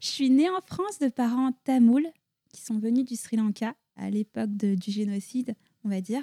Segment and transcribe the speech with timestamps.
[0.00, 2.10] Je suis née en France de parents tamouls
[2.52, 6.22] qui sont venus du Sri Lanka à l'époque du génocide, on va dire.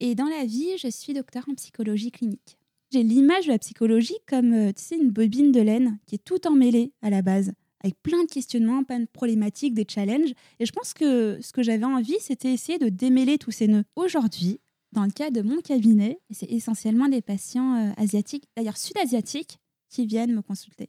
[0.00, 2.56] Et dans la vie, je suis docteur en psychologie clinique.
[2.90, 6.46] J'ai l'image de la psychologie comme euh, tu une bobine de laine qui est tout
[6.46, 10.32] emmêlée à la base, avec plein de questionnements, plein de problématiques, des challenges.
[10.58, 13.84] Et je pense que ce que j'avais envie, c'était essayer de démêler tous ces nœuds.
[13.96, 14.60] Aujourd'hui,
[14.92, 19.58] dans le cas de mon cabinet, c'est essentiellement des patients euh, asiatiques, d'ailleurs sud-asiatiques,
[19.90, 20.88] qui viennent me consulter.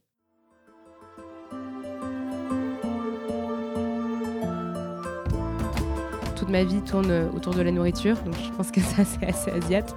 [6.48, 9.50] Toute ma vie tourne autour de la nourriture, donc je pense que ça c'est assez
[9.50, 9.94] asiatique.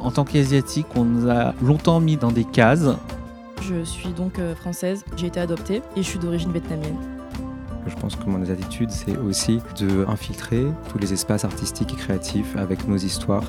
[0.00, 2.88] En tant qu'asiatique, on nous a longtemps mis dans des cases.
[3.60, 6.96] Je suis donc euh, française, j'ai été adoptée et je suis d'origine vietnamienne.
[7.86, 12.56] Je pense que mon attitude, c'est aussi de infiltrer tous les espaces artistiques et créatifs
[12.56, 13.44] avec nos histoires.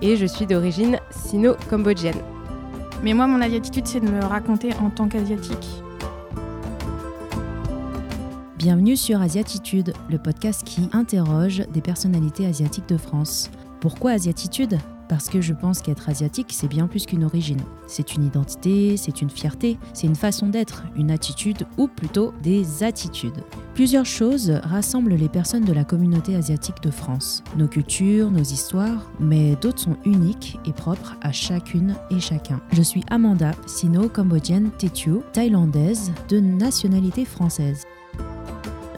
[0.00, 2.22] Et je suis d'origine sino-cambodgienne.
[3.02, 5.81] Mais moi, mon attitude, c'est de me raconter en tant qu'asiatique.
[8.62, 13.50] Bienvenue sur Asiatitude, le podcast qui interroge des personnalités asiatiques de France.
[13.80, 14.78] Pourquoi Asiatitude?
[15.08, 17.60] Parce que je pense qu'être asiatique, c'est bien plus qu'une origine.
[17.88, 22.84] C'est une identité, c'est une fierté, c'est une façon d'être, une attitude ou plutôt des
[22.84, 23.42] attitudes.
[23.74, 27.42] Plusieurs choses rassemblent les personnes de la communauté asiatique de France.
[27.56, 32.60] Nos cultures, nos histoires, mais d'autres sont uniques et propres à chacune et chacun.
[32.72, 37.86] Je suis Amanda, sino-cambodgienne Tetio, thaïlandaise, de nationalité française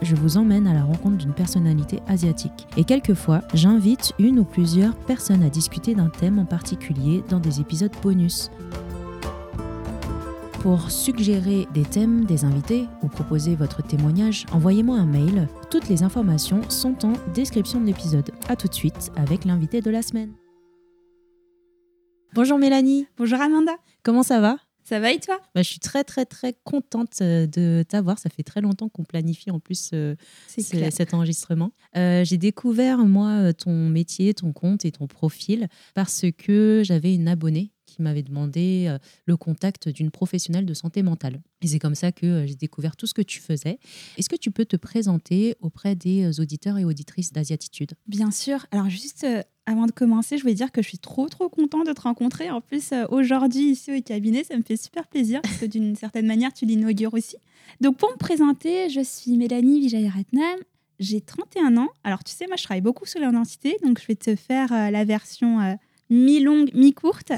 [0.01, 2.67] je vous emmène à la rencontre d'une personnalité asiatique.
[2.77, 7.59] Et quelquefois, j'invite une ou plusieurs personnes à discuter d'un thème en particulier dans des
[7.59, 8.51] épisodes bonus.
[10.61, 15.47] Pour suggérer des thèmes, des invités ou proposer votre témoignage, envoyez-moi un mail.
[15.69, 18.31] Toutes les informations sont en description de l'épisode.
[18.49, 20.33] A tout de suite avec l'invité de la semaine.
[22.33, 23.07] Bonjour Mélanie.
[23.17, 23.73] Bonjour Amanda.
[24.03, 24.57] Comment ça va?
[24.85, 25.41] Ça va et toi?
[25.55, 28.19] Bah, Je suis très très très contente euh, de t'avoir.
[28.19, 30.15] Ça fait très longtemps qu'on planifie en plus euh,
[30.47, 31.71] cet enregistrement.
[31.97, 37.27] Euh, j'ai découvert moi ton métier, ton compte et ton profil parce que j'avais une
[37.27, 38.93] abonnée qui m'avait demandé
[39.25, 41.41] le contact d'une professionnelle de santé mentale.
[41.61, 43.79] Et c'est comme ça que j'ai découvert tout ce que tu faisais.
[44.17, 47.93] Est-ce que tu peux te présenter auprès des auditeurs et auditrices d'Asiatitude?
[48.07, 48.65] Bien sûr.
[48.71, 49.25] Alors juste
[49.65, 52.51] avant de commencer, je voulais dire que je suis trop trop contente de te rencontrer.
[52.51, 55.95] En plus, euh, aujourd'hui, ici au cabinet, ça me fait super plaisir parce que d'une
[55.95, 57.37] certaine manière, tu l'inaugures aussi.
[57.81, 60.59] Donc, pour me présenter, je suis Mélanie Vijayaratnam.
[60.99, 61.89] J'ai 31 ans.
[62.03, 64.91] Alors, tu sais, moi, je travaille beaucoup sur l'identité, donc je vais te faire euh,
[64.91, 65.73] la version euh,
[66.09, 67.33] mi-longue, mi-courte.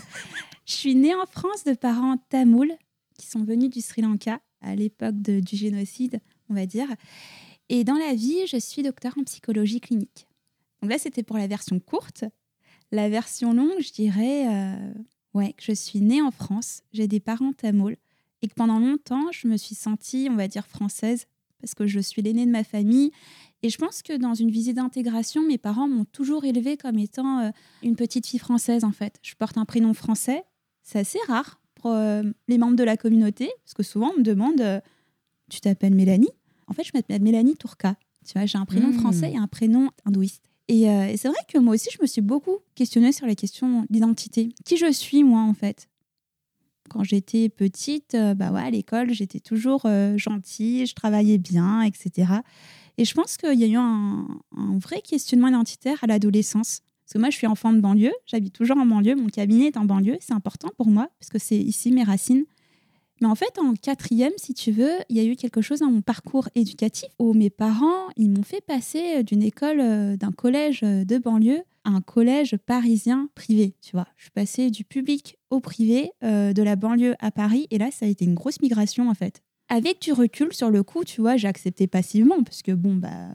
[0.65, 2.75] Je suis née en France de parents tamouls
[3.17, 6.87] qui sont venus du Sri Lanka à l'époque du génocide, on va dire.
[7.69, 10.27] Et dans la vie, je suis docteur en psychologie clinique.
[10.81, 12.23] Donc là, c'était pour la version courte.
[12.91, 14.93] La version longue, je dirais euh,
[15.33, 17.97] ouais, que je suis née en France, j'ai des parents tamouls
[18.41, 21.25] et que pendant longtemps, je me suis sentie, on va dire, française
[21.59, 23.11] parce que je suis l'aînée de ma famille.
[23.63, 27.39] Et je pense que dans une visée d'intégration, mes parents m'ont toujours élevée comme étant
[27.39, 27.49] euh,
[27.81, 29.17] une petite fille française, en fait.
[29.23, 30.43] Je porte un prénom français.
[30.83, 34.23] C'est assez rare pour euh, les membres de la communauté, parce que souvent, on me
[34.23, 34.81] demande
[35.49, 36.29] Tu t'appelles Mélanie?
[36.67, 37.95] En fait, je m'appelle Mélanie Tourka.
[38.25, 38.99] Tu vois, j'ai un prénom mmh.
[38.99, 40.46] français et un prénom hindouiste.
[40.69, 43.85] Euh, et, c'est vrai que moi aussi, je me suis beaucoup questionnée sur la question
[43.89, 44.49] d'identité.
[44.65, 45.87] Qui je suis, moi, en fait?
[46.89, 51.81] Quand j'étais petite, euh, bah ouais, à l'école, j'étais toujours euh, gentille, je travaillais bien,
[51.81, 52.31] etc.
[52.97, 54.25] Et je pense qu'il y a eu un,
[54.81, 56.81] vrai questionnement identitaire à l'adolescence.
[57.05, 59.77] Parce que moi, je suis enfant de banlieue, j'habite toujours en banlieue, mon cabinet est
[59.77, 62.45] en banlieue, c'est important pour moi, parce que c'est ici mes racines.
[63.21, 65.89] Mais en fait, en quatrième, si tu veux, il y a eu quelque chose dans
[65.89, 70.81] mon parcours éducatif où mes parents, ils m'ont fait passer d'une école, euh, d'un collège
[70.83, 74.07] euh, de banlieue à un collège parisien privé, tu vois.
[74.17, 77.89] Je suis passée du public au privé, euh, de la banlieue à Paris, et là,
[77.91, 79.41] ça a été une grosse migration, en fait.
[79.69, 83.29] Avec du recul, sur le coup, tu vois, j'ai accepté passivement, parce que bon, bah,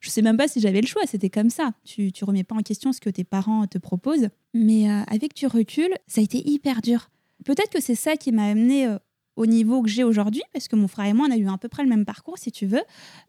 [0.00, 1.72] je sais même pas si j'avais le choix, c'était comme ça.
[1.84, 4.28] Tu, tu remets pas en question ce que tes parents te proposent.
[4.54, 7.10] Mais avec du recul, ça a été hyper dur.
[7.44, 8.96] Peut-être que c'est ça qui m'a amené
[9.38, 11.56] au niveau que j'ai aujourd'hui, parce que mon frère et moi, on a eu à
[11.58, 12.82] peu près le même parcours, si tu veux.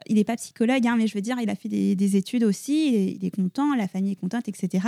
[0.08, 3.16] Il n'est pas psychologue, hein, mais je veux dire, il a fait des, études aussi,
[3.16, 4.88] il est, content, la famille est contente, etc.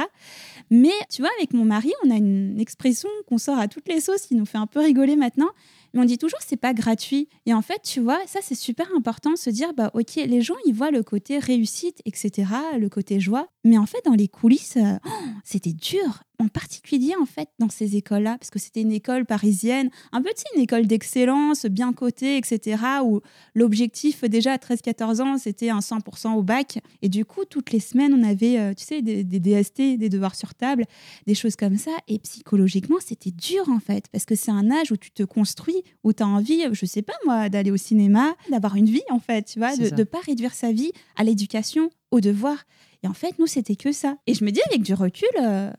[0.71, 4.01] Mais tu vois, avec mon mari, on a une expression qu'on sort à toutes les
[4.01, 5.49] sauces qui nous fait un peu rigoler maintenant.
[5.93, 7.27] On dit toujours c'est pas gratuit.
[7.45, 10.55] Et en fait, tu vois, ça c'est super important se dire bah ok, les gens
[10.65, 12.47] ils voient le côté réussite, etc.,
[12.79, 13.47] le côté joie.
[13.63, 15.09] Mais en fait, dans les coulisses, euh, oh,
[15.43, 19.89] c'était dur en particulier en fait dans ces écoles-là, parce que c'était une école parisienne,
[20.11, 23.21] un peu une école d'excellence, bien cotée, etc., où
[23.53, 26.79] l'objectif déjà à 13-14 ans, c'était un 100% au bac.
[27.01, 30.35] Et du coup, toutes les semaines, on avait, euh, tu sais, des, DST, des devoirs
[30.35, 30.85] sur table,
[31.27, 31.91] des choses comme ça.
[32.07, 35.80] Et psychologiquement, c'était dur en fait, parce que c'est un âge où tu te construis
[36.03, 39.19] où tu as envie, je sais pas moi, d'aller au cinéma, d'avoir une vie en
[39.19, 42.57] fait, tu vois, de ne pas réduire sa vie à l'éducation, au devoir.
[43.03, 44.17] Et en fait, nous, c'était que ça.
[44.27, 45.71] Et je me dis, avec du recul, euh,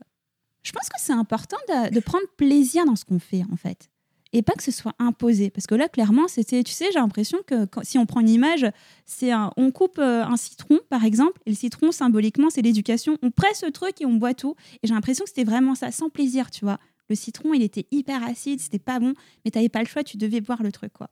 [0.63, 3.89] je pense que c'est important de, de prendre plaisir dans ce qu'on fait en fait.
[4.35, 5.51] Et pas que ce soit imposé.
[5.51, 8.29] Parce que là, clairement, c'était, tu sais, j'ai l'impression que quand- si on prend une
[8.29, 8.65] image,
[9.05, 13.17] c'est un, on coupe euh, un citron, par exemple, et le citron, symboliquement, c'est l'éducation.
[13.21, 14.55] On presse le truc et on boit tout.
[14.81, 16.79] Et j'ai l'impression que c'était vraiment ça, sans plaisir, tu vois.
[17.13, 19.13] Le citron, il était hyper acide, c'était pas bon,
[19.45, 21.11] mais t'avais pas le choix, tu devais boire le truc, quoi.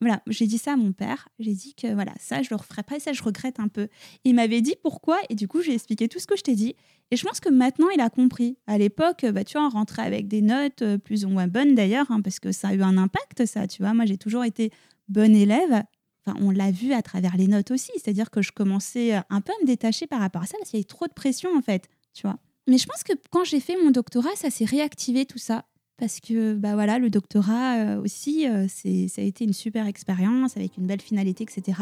[0.00, 1.28] Voilà, j'ai dit ça à mon père.
[1.38, 3.88] J'ai dit que voilà, ça, je le referai pas, et ça, je regrette un peu.
[4.24, 6.74] Il m'avait dit pourquoi, et du coup, j'ai expliqué tout ce que je t'ai dit.
[7.10, 8.56] Et je pense que maintenant, il a compris.
[8.66, 11.74] À l'époque, bah, tu vois, on rentrait avec des notes euh, plus ou moins bonnes
[11.74, 13.92] d'ailleurs, hein, parce que ça a eu un impact, ça, tu vois.
[13.92, 14.70] Moi, j'ai toujours été
[15.08, 15.82] bonne élève.
[16.24, 17.90] Enfin, on l'a vu à travers les notes aussi.
[17.96, 20.70] C'est-à-dire que je commençais euh, un peu à me détacher par rapport à ça, parce
[20.70, 22.38] qu'il y avait trop de pression, en fait, tu vois.
[22.68, 25.64] Mais je pense que quand j'ai fait mon doctorat, ça s'est réactivé tout ça.
[25.98, 29.86] Parce que bah voilà, le doctorat euh, aussi, euh, c'est, ça a été une super
[29.86, 31.78] expérience avec une belle finalité, etc.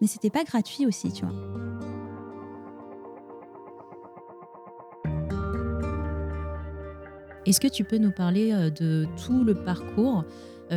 [0.00, 1.34] Mais c'était pas gratuit aussi, tu vois.
[7.44, 10.24] Est-ce que tu peux nous parler euh, de tout le parcours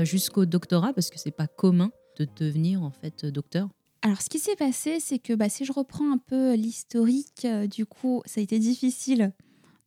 [0.04, 0.94] jusqu'au doctorat?
[0.94, 3.70] Parce que c'est pas commun de devenir en fait docteur
[4.06, 7.66] Alors, ce qui s'est passé, c'est que bah, si je reprends un peu l'historique, euh,
[7.66, 9.34] du coup, ça a été difficile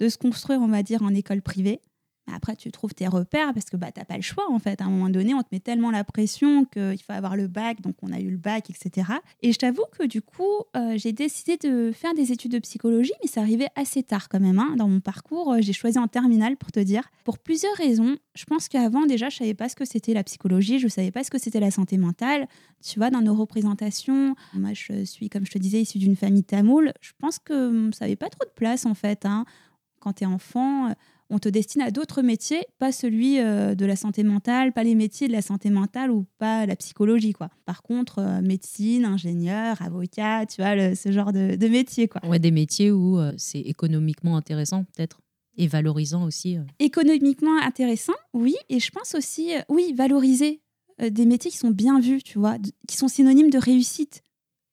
[0.01, 1.81] de se construire, on va dire, en école privée.
[2.35, 4.81] Après, tu trouves tes repères parce que bah, tu n'as pas le choix, en fait.
[4.81, 7.81] À un moment donné, on te met tellement la pression qu'il faut avoir le bac,
[7.81, 9.13] donc on a eu le bac, etc.
[9.43, 10.45] Et je t'avoue que du coup,
[10.77, 14.41] euh, j'ai décidé de faire des études de psychologie, mais ça arrivait assez tard quand
[14.41, 14.59] même.
[14.59, 14.75] hein.
[14.77, 18.17] Dans mon parcours, euh, j'ai choisi en terminale, pour te dire, pour plusieurs raisons.
[18.35, 21.25] Je pense qu'avant, déjà, je savais pas ce que c'était la psychologie, je savais pas
[21.25, 22.47] ce que c'était la santé mentale
[22.81, 26.45] tu vois, dans nos représentations, moi je suis, comme je te disais, issue d'une famille
[26.45, 29.27] tamoule, je pense que hum, ça n'avait pas trop de place en fait.
[29.27, 29.45] hein.
[30.01, 30.93] Quand tu es enfant, euh,
[31.31, 34.95] on te destine à d'autres métiers, pas celui euh, de la santé mentale, pas les
[34.95, 37.33] métiers de la santé mentale ou pas la psychologie.
[37.35, 37.51] quoi.
[37.67, 42.09] Par contre, euh, médecine, ingénieur, avocat, tu vois, le- ce genre de, de métier.
[42.09, 42.21] quoi.
[42.27, 45.21] Ouais, des métiers où euh, c'est économiquement intéressant peut-être
[45.57, 46.57] et valorisant aussi.
[46.79, 50.61] économiquement intéressant, oui, et je pense aussi, oui, valoriser
[51.11, 54.23] des métiers qui sont bien vus, tu vois, qui sont synonymes de réussite,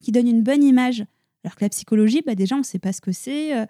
[0.04, 1.04] qui donnent une bonne image.
[1.44, 3.66] Alors que la psychologie, bah déjà, on ne sait pas ce que c'est, euh,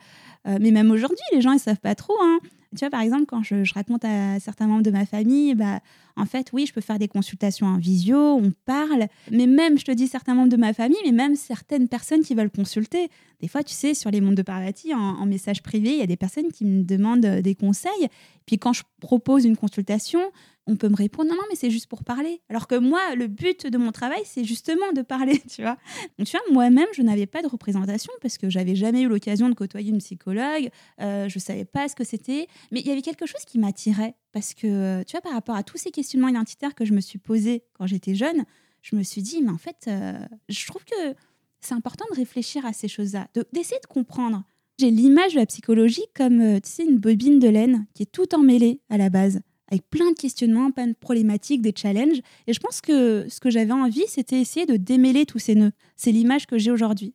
[0.45, 2.15] mais même aujourd'hui, les gens, ils savent pas trop.
[2.21, 2.39] hein.
[2.75, 5.79] Tu vois, par exemple, quand je, je raconte à certains membres de ma famille, bah,
[6.15, 9.85] en fait, oui, je peux faire des consultations en visio, on parle, mais même, je
[9.85, 13.09] te dis, certains membres de ma famille, mais même certaines personnes qui veulent consulter.
[13.41, 16.03] Des fois, tu sais, sur les mondes de Parvati, en, en message privé, il y
[16.03, 18.07] a des personnes qui me demandent euh, des conseils.
[18.45, 20.19] Puis quand je propose une consultation,
[20.67, 22.41] on peut me répondre non, non, mais c'est juste pour parler.
[22.49, 25.77] Alors que moi, le but de mon travail, c'est justement de parler, tu vois.
[26.17, 29.47] Donc, tu vois, moi-même, je n'avais pas de représentation parce que j'avais jamais eu l'occasion
[29.49, 30.69] de côtoyer une psychologue.
[31.01, 32.47] Euh, je savais pas ce que c'était.
[32.71, 35.63] Mais il y avait quelque chose qui m'attirait parce que, tu vois, par rapport à
[35.63, 38.43] tous ces questionnements identitaires que je me suis posés quand j'étais jeune,
[38.81, 40.13] je me suis dit, mais en fait, euh,
[40.49, 41.15] je trouve que
[41.61, 44.43] c'est important de réfléchir à ces choses-là, de- d'essayer de comprendre.
[44.79, 48.11] J'ai l'image de la psychologie comme, euh, tu sais, une bobine de laine qui est
[48.11, 52.21] tout emmêlée à la base, avec plein de questionnements, plein de problématiques, des challenges.
[52.47, 55.71] Et je pense que ce que j'avais envie, c'était essayer de démêler tous ces nœuds.
[55.95, 57.13] C'est l'image que j'ai aujourd'hui.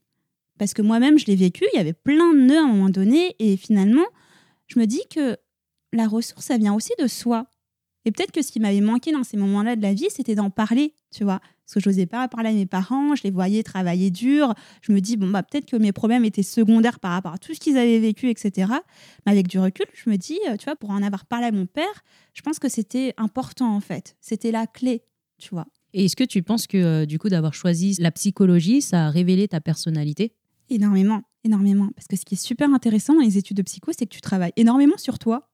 [0.59, 2.91] Parce que moi-même, je l'ai vécu, il y avait plein de nœuds à un moment
[2.91, 4.05] donné, et finalement,
[4.67, 5.37] je me dis que
[5.93, 7.47] la ressource, ça vient aussi de soi.
[8.05, 10.51] Et peut-être que ce qui m'avait manqué dans ces moments-là de la vie, c'était d'en
[10.51, 11.41] parler, tu vois.
[11.71, 14.55] Parce que je n'osais pas parler à mes parents, je les voyais travailler dur.
[14.83, 17.55] Je me dis, bon, bah, peut-être que mes problèmes étaient secondaires par rapport à tout
[17.55, 18.73] ce qu'ils avaient vécu, etc.
[19.25, 21.53] Mais avec du recul, je me dis, euh, tu vois, pour en avoir parlé à
[21.53, 22.03] mon père,
[22.35, 24.17] je pense que c'était important, en fait.
[24.21, 25.05] C'était la clé,
[25.39, 25.69] tu vois.
[25.93, 29.11] Et est-ce que tu penses que euh, du coup d'avoir choisi la psychologie, ça a
[29.11, 30.33] révélé ta personnalité?
[30.71, 31.91] Énormément, énormément.
[31.95, 34.21] Parce que ce qui est super intéressant dans les études de psycho, c'est que tu
[34.21, 35.49] travailles énormément sur toi.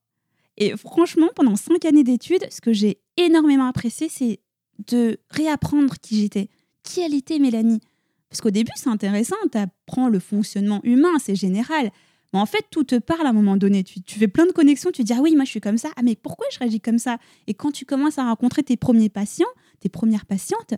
[0.56, 4.40] Et franchement, pendant cinq années d'études, ce que j'ai énormément apprécié, c'est
[4.86, 6.48] de réapprendre qui j'étais.
[6.82, 7.80] Qui elle était, Mélanie?
[8.28, 11.90] Parce qu'au début, c'est intéressant, tu apprends le fonctionnement humain, c'est général.
[12.32, 13.84] Mais en fait, tout te parle à un moment donné.
[13.84, 15.90] Tu, fais plein de connexions, tu te dis, ah oui, moi je suis comme ça.
[15.96, 17.18] Ah, mais pourquoi je réagis comme ça?
[17.46, 19.46] Et quand tu commences à rencontrer tes premiers patients,
[19.80, 20.74] tes premières patientes,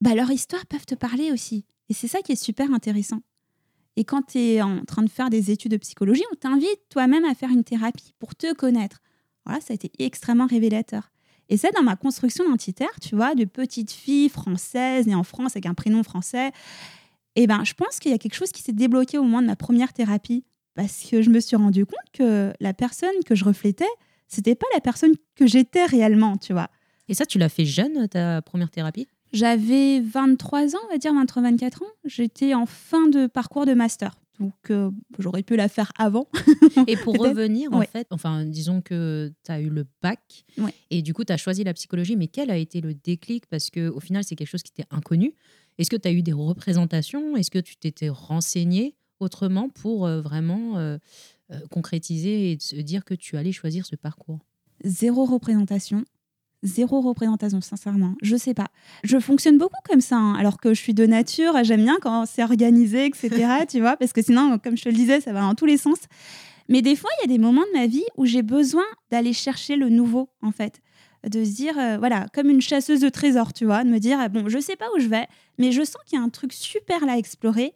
[0.00, 1.64] bah, leur histoire peuvent te parler aussi.
[1.88, 3.20] Et c'est ça qui est super intéressant.
[3.96, 7.24] Et quand tu es en train de faire des études de psychologie, on t'invite toi-même
[7.24, 9.00] à faire une thérapie pour te connaître.
[9.46, 11.10] Voilà, ça a été extrêmement révélateur.
[11.48, 15.52] Et ça, dans ma construction identitaire, tu vois, de petite fille française, née en France
[15.52, 16.50] avec un prénom français,
[17.36, 19.46] eh ben, je pense qu'il y a quelque chose qui s'est débloqué au moment de
[19.46, 20.44] ma première thérapie.
[20.74, 23.86] Parce que je me suis rendu compte que la personne que je reflétais,
[24.28, 26.68] c'était pas la personne que j'étais réellement, tu vois.
[27.08, 29.08] Et ça, tu l'as fait jeune, ta première thérapie?
[29.32, 31.88] J'avais 23 ans, on va dire 23-24 ans.
[32.04, 34.18] J'étais en fin de parcours de master.
[34.40, 36.28] Donc, euh, j'aurais pu la faire avant.
[36.86, 37.86] Et pour revenir, en Ouais.
[37.86, 40.74] fait, enfin, disons que tu as eu le bac Ouais.
[40.90, 43.46] et du coup, tu as choisi la psychologie, mais quel a été le déclic?
[43.46, 45.32] Parce que au final, c'est quelque chose qui t'est inconnu.
[45.78, 47.36] Est-ce que tu as eu des représentations?
[47.36, 50.98] Est-ce que tu t'étais renseigné autrement pour euh, vraiment euh,
[51.52, 54.40] euh, concrétiser et se dire que tu allais choisir ce parcours?
[54.84, 56.04] Zéro représentation.
[56.62, 58.14] Zéro représentation, sincèrement.
[58.22, 58.68] Je sais pas.
[59.04, 61.52] Je fonctionne beaucoup comme ça, hein, alors que je suis de nature.
[61.62, 63.30] J'aime bien quand c'est organisé, etc.
[63.68, 65.76] tu vois, parce que sinon, comme je te le disais, ça va dans tous les
[65.76, 65.98] sens.
[66.68, 69.32] Mais des fois, il y a des moments de ma vie où j'ai besoin d'aller
[69.32, 70.80] chercher le nouveau, en fait.
[71.28, 74.28] De se dire, euh, voilà, comme une chasseuse de trésors, tu vois, de me dire,
[74.30, 75.26] bon, je sais pas où je vais,
[75.58, 77.72] mais je sens qu'il y a un truc super là à explorer.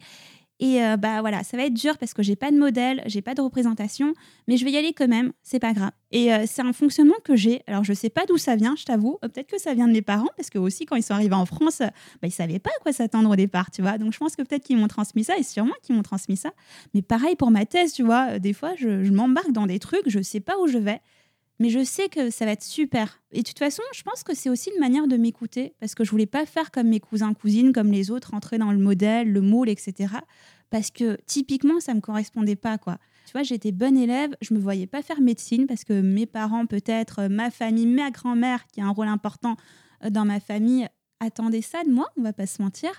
[0.61, 3.23] Et euh, bah voilà, ça va être dur parce que j'ai pas de modèle, j'ai
[3.23, 4.13] pas de représentation,
[4.47, 5.89] mais je vais y aller quand même, c'est pas grave.
[6.11, 7.63] Et euh, c'est un fonctionnement que j'ai.
[7.65, 9.17] Alors je sais pas d'où ça vient, je t'avoue.
[9.25, 11.33] Euh, Peut-être que ça vient de mes parents parce que aussi quand ils sont arrivés
[11.33, 13.97] en France, bah, ils savaient pas à quoi s'attendre au départ, tu vois.
[13.97, 16.51] Donc je pense que peut-être qu'ils m'ont transmis ça et sûrement qu'ils m'ont transmis ça.
[16.93, 18.37] Mais pareil pour ma thèse, tu vois.
[18.37, 21.01] Des fois, je, je m'embarque dans des trucs, je sais pas où je vais.
[21.61, 23.21] Mais je sais que ça va être super.
[23.31, 26.03] Et de toute façon, je pense que c'est aussi une manière de m'écouter parce que
[26.03, 29.31] je voulais pas faire comme mes cousins, cousines, comme les autres, entrer dans le modèle,
[29.31, 30.15] le moule, etc.
[30.71, 32.97] Parce que typiquement, ça me correspondait pas, quoi.
[33.27, 36.65] Tu vois, j'étais bonne élève, je me voyais pas faire médecine parce que mes parents,
[36.65, 39.55] peut-être, euh, ma famille, ma grand-mère, qui a un rôle important
[40.03, 40.87] euh, dans ma famille,
[41.19, 42.89] attendaient ça de moi, on va pas se mentir.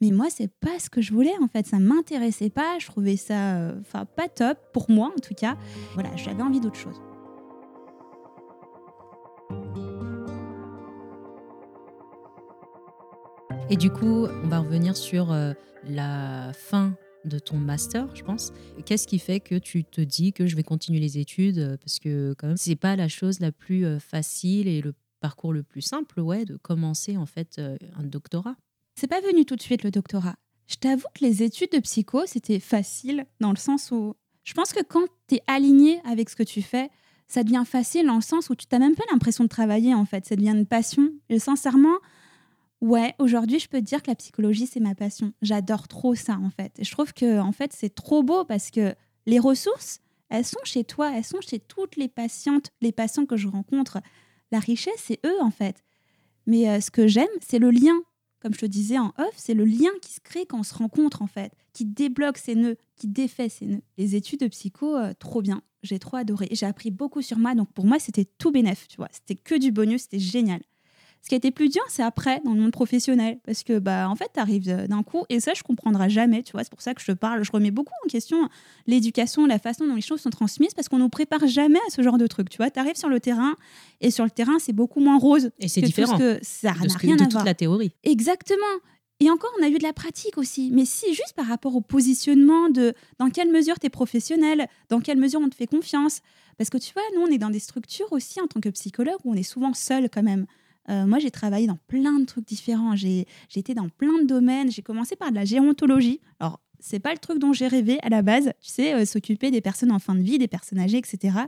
[0.00, 1.66] Mais moi, c'est pas ce que je voulais, en fait.
[1.66, 5.56] Ça m'intéressait pas, je trouvais ça, euh, enfin, pas top, pour moi en tout cas.
[5.94, 7.00] Voilà, j'avais envie d'autre chose.
[13.70, 15.52] Et du coup, on va revenir sur euh,
[15.86, 16.94] la fin
[17.26, 18.50] de ton master, je pense.
[18.86, 21.98] Qu'est-ce qui fait que tu te dis que je vais continuer les études euh, Parce
[21.98, 25.62] que quand même, c'est pas la chose la plus euh, facile et le parcours le
[25.62, 28.56] plus simple, ouais, de commencer en fait un doctorat.
[28.94, 30.36] C'est pas venu tout de suite le doctorat.
[30.66, 34.72] Je t'avoue que les études de psycho, c'était facile dans le sens où je pense
[34.72, 36.88] que quand tu es aligné avec ce que tu fais,
[37.26, 40.06] ça devient facile dans le sens où tu n'as même pas l'impression de travailler en
[40.06, 40.24] fait.
[40.24, 41.10] Ça devient une passion.
[41.28, 41.98] Et sincèrement,
[42.80, 45.32] ouais, aujourd'hui, je peux te dire que la psychologie, c'est ma passion.
[45.42, 46.72] J'adore trop ça en fait.
[46.78, 48.94] Et je trouve que en fait, c'est trop beau parce que
[49.26, 53.36] les ressources, elles sont chez toi, elles sont chez toutes les patientes, les patients que
[53.36, 53.98] je rencontre.
[54.50, 55.84] La richesse, c'est eux en fait.
[56.46, 58.00] Mais euh, ce que j'aime, c'est le lien
[58.40, 60.74] comme je te disais en off, c'est le lien qui se crée quand on se
[60.74, 63.82] rencontre en fait, qui débloque ces nœuds, qui défait ces nœuds.
[63.96, 65.62] Les études de psycho, euh, trop bien.
[65.82, 66.48] J'ai trop adoré.
[66.52, 69.08] J'ai appris beaucoup sur moi, donc pour moi c'était tout bénef, tu vois.
[69.12, 70.60] C'était que du bonus, c'était génial.
[71.22, 74.08] Ce qui a été plus dur, c'est après, dans le monde professionnel, parce que bah
[74.08, 76.64] en fait, t'arrives euh, d'un coup, et ça je comprendrai jamais, tu vois.
[76.64, 77.42] C'est pour ça que je te parle.
[77.44, 78.48] Je remets beaucoup en question
[78.86, 82.02] l'éducation, la façon dont les choses sont transmises, parce qu'on nous prépare jamais à ce
[82.02, 82.70] genre de truc, tu vois.
[82.70, 83.54] T'arrives sur le terrain,
[84.00, 85.50] et sur le terrain c'est beaucoup moins rose.
[85.58, 87.44] Et c'est que tout ce différent que ça n'a rien de à toute voir.
[87.44, 87.92] la théorie.
[88.04, 88.64] Exactement.
[89.20, 90.70] Et encore, on a eu de la pratique aussi.
[90.72, 95.00] Mais si, juste par rapport au positionnement de dans quelle mesure tu es professionnel, dans
[95.00, 96.20] quelle mesure on te fait confiance.
[96.56, 99.18] Parce que tu vois, nous, on est dans des structures aussi en tant que psychologue
[99.24, 100.46] où on est souvent seul quand même.
[100.88, 102.96] Euh, moi, j'ai travaillé dans plein de trucs différents.
[102.96, 104.70] J'ai été dans plein de domaines.
[104.70, 106.20] J'ai commencé par de la gérontologie.
[106.40, 108.52] Alors, c'est pas le truc dont j'ai rêvé à la base.
[108.60, 111.38] Tu sais, euh, s'occuper des personnes en fin de vie, des personnes âgées, etc.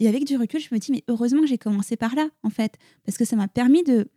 [0.00, 2.50] Et avec du recul, je me dis, mais heureusement que j'ai commencé par là, en
[2.50, 2.76] fait.
[3.04, 4.08] Parce que ça m'a permis de,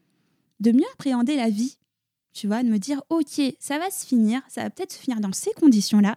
[0.60, 1.78] de mieux appréhender la vie
[2.38, 5.20] tu vois, de me dire, ok, ça va se finir, ça va peut-être se finir
[5.20, 6.16] dans ces conditions-là,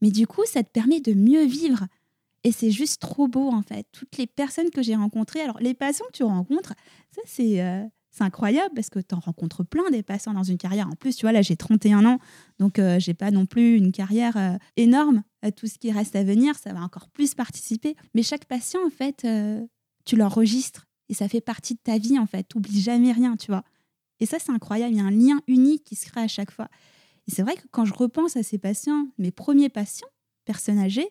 [0.00, 1.86] mais du coup, ça te permet de mieux vivre.
[2.44, 3.86] Et c'est juste trop beau, en fait.
[3.92, 6.74] Toutes les personnes que j'ai rencontrées, alors les patients que tu rencontres,
[7.10, 7.84] ça, c'est euh,
[8.24, 10.88] incroyable parce que tu en rencontres plein des patients dans une carrière.
[10.88, 12.18] En plus, tu vois, là, j'ai 31 ans,
[12.58, 15.22] donc euh, j'ai pas non plus une carrière euh, énorme.
[15.44, 17.96] Euh, tout ce qui reste à venir, ça va encore plus participer.
[18.14, 19.26] Mais chaque patient, en fait,
[20.04, 22.46] tu l'enregistres et ça fait partie de ta vie, en fait.
[22.48, 23.64] Tu jamais rien, tu vois.
[24.20, 24.94] Et ça, c'est incroyable.
[24.94, 26.68] Il y a un lien unique qui se crée à chaque fois.
[27.26, 30.08] Et c'est vrai que quand je repense à ces patients, mes premiers patients,
[30.44, 31.08] personnes âgées,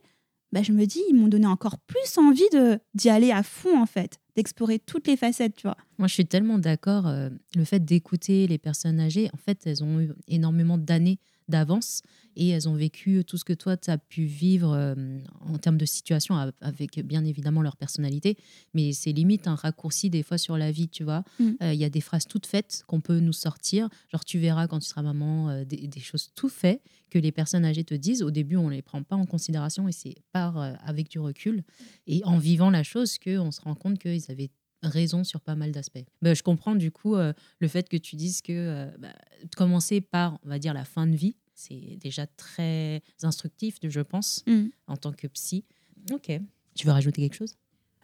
[0.51, 3.81] bah, je me dis, ils m'ont donné encore plus envie de d'y aller à fond,
[3.81, 5.77] en fait, d'explorer toutes les facettes, tu vois.
[5.97, 7.07] Moi, je suis tellement d'accord.
[7.07, 12.01] euh, le fait d'écouter les personnes âgées, en fait, elles ont eu énormément d'années d'avance
[12.35, 14.95] et elles ont vécu tout ce que toi, tu as pu vivre euh,
[15.41, 18.37] en termes de situation avec bien évidemment leur personnalité.
[18.73, 21.23] Mais c'est limite un raccourci des fois sur la vie, tu vois.
[21.41, 21.73] Euh, Mm.
[21.73, 23.89] Il y a des phrases toutes faites qu'on peut nous sortir.
[24.11, 27.31] Genre, tu verras quand tu seras maman euh, des, des choses tout faites que les
[27.31, 28.23] personnes âgées te disent.
[28.23, 31.63] Au début, on les prend pas en considération et c'est par euh, avec du recul
[32.05, 34.49] et en vivant la chose qu'on se rend compte qu'ils avaient
[34.83, 36.03] raison sur pas mal d'aspects.
[36.21, 39.09] Ben, je comprends du coup euh, le fait que tu dises que euh, bah,
[39.55, 44.43] commencer par, on va dire, la fin de vie, c'est déjà très instructif, je pense,
[44.47, 44.65] Mm.
[44.87, 45.65] en tant que psy.
[46.11, 46.31] Ok.
[46.75, 47.55] Tu veux rajouter quelque chose?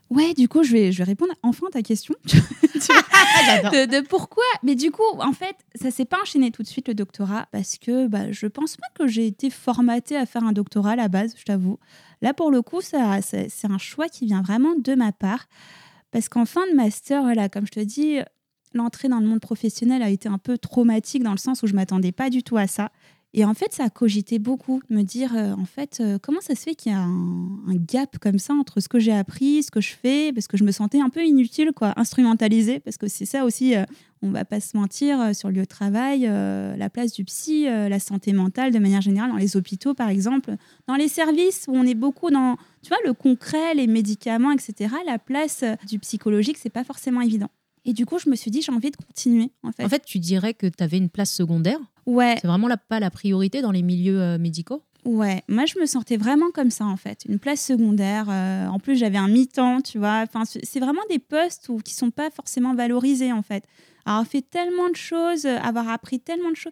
[0.10, 2.14] Ouais, du coup, je vais, je vais répondre enfin à ta question.
[2.24, 6.68] Vois, de, de pourquoi Mais du coup, en fait, ça s'est pas enchaîné tout de
[6.68, 10.44] suite le doctorat parce que bah, je pense pas que j'ai été formatée à faire
[10.44, 11.80] un doctorat à la base, je t'avoue.
[12.22, 15.46] Là, pour le coup, ça- c'est un choix qui vient vraiment de ma part.
[16.14, 18.20] Parce qu'en fin de master, voilà, comme je te dis,
[18.74, 21.74] l'entrée dans le monde professionnel a été un peu traumatique dans le sens où je
[21.74, 22.92] m'attendais pas du tout à ça.
[23.36, 26.54] Et en fait, ça a cogité beaucoup, me dire, euh, en fait, euh, comment ça
[26.54, 29.72] se fait qu'il y a un, gap comme ça entre ce que j'ai appris, ce
[29.72, 33.08] que je fais, parce que je me sentais un peu inutile, quoi, instrumentalisée, parce que
[33.08, 33.86] c'est ça aussi, euh,
[34.22, 37.64] on va pas se mentir, euh, sur le lieu de travail, la place du psy,
[37.64, 40.56] la santé mentale de manière générale, dans les hôpitaux par exemple,
[40.88, 44.94] dans les services où on est beaucoup dans, tu vois, le concret, les médicaments, etc.,
[45.06, 47.50] la place du psychologique, c'est pas forcément évident.
[47.86, 49.84] Et du coup, je me suis dit, j'ai envie de continuer, en fait.
[49.84, 51.80] En fait, tu dirais que tu avais une place secondaire?
[52.06, 54.82] ouais, C'est vraiment la, pas la priorité dans les milieux euh, médicaux?
[55.06, 58.28] Ouais, moi je me sentais vraiment comme ça en fait, une place secondaire.
[58.30, 60.24] euh, en plus j'avais un mi-temps, tu vois.
[60.26, 63.66] Enfin, c'est vraiment des postes où, qui sont pas forcément valorisés en fait.
[64.06, 66.72] Avoir fait tellement de choses, avoir appris tellement de choses.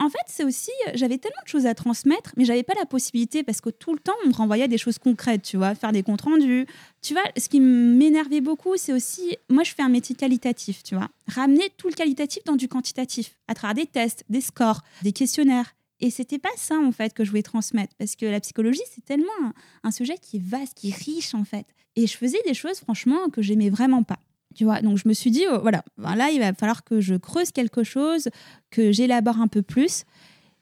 [0.00, 2.86] En fait, c'est aussi, euh, j'avais tellement de choses à transmettre, mais j'avais pas la
[2.86, 5.90] possibilité parce que tout le temps on me renvoyait des choses concrètes, tu vois, faire
[5.90, 6.66] des comptes rendus.
[7.02, 10.94] Tu vois, ce qui m'énervait beaucoup, c'est aussi, moi je fais un métier qualitatif, tu
[10.94, 15.12] vois, ramener tout le qualitatif dans du quantitatif, à travers des tests, des scores, des
[15.12, 15.74] questionnaires.
[16.00, 19.04] Et c'était pas ça en fait que je voulais transmettre parce que la psychologie c'est
[19.04, 19.52] tellement un,
[19.82, 21.66] un sujet qui est vaste, qui est riche en fait.
[21.96, 24.20] Et je faisais des choses franchement que j'aimais vraiment pas.
[24.64, 27.52] Donc je me suis dit oh, voilà, ben là il va falloir que je creuse
[27.52, 28.28] quelque chose,
[28.70, 30.04] que j'élabore un peu plus.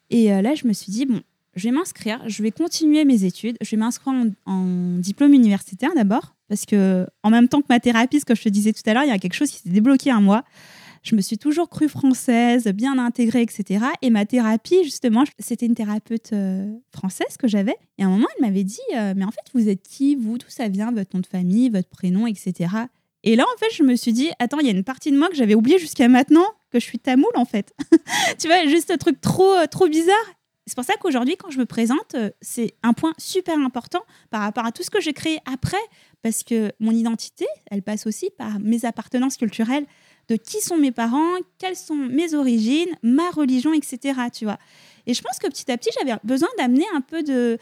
[0.09, 1.21] Et euh, là je me suis dit bon,
[1.55, 5.91] je vais m'inscrire, je vais continuer mes études, je vais m'inscrire en, en diplôme universitaire
[5.95, 8.81] d'abord parce que en même temps que ma thérapie, ce que je te disais tout
[8.85, 10.43] à l'heure, il y a quelque chose qui s'est débloqué en moi.
[11.03, 13.85] Je me suis toujours crue française, bien intégrée, etc.
[14.01, 17.75] Et ma thérapie, justement, c'était une thérapeute euh, française que j'avais.
[17.97, 20.37] Et à un moment, elle m'avait dit euh, Mais en fait, vous êtes qui, vous?
[20.37, 22.69] D'où ça vient, votre nom de famille, votre prénom, etc.
[23.23, 25.17] Et là, en fait, je me suis dit Attends, il y a une partie de
[25.17, 27.73] moi que j'avais oubliée jusqu'à maintenant, que je suis tamoule, en fait.
[28.39, 30.15] tu vois, juste un truc trop, euh, trop bizarre.
[30.65, 34.41] C'est pour ça qu'aujourd'hui, quand je me présente, euh, c'est un point super important par
[34.41, 35.77] rapport à tout ce que j'ai créé après,
[36.21, 39.85] parce que mon identité, elle passe aussi par mes appartenances culturelles
[40.27, 44.19] de qui sont mes parents, quelles sont mes origines, ma religion, etc.
[44.33, 44.57] Tu vois.
[45.05, 47.57] Et je pense que petit à petit, j'avais besoin d'amener un peu de,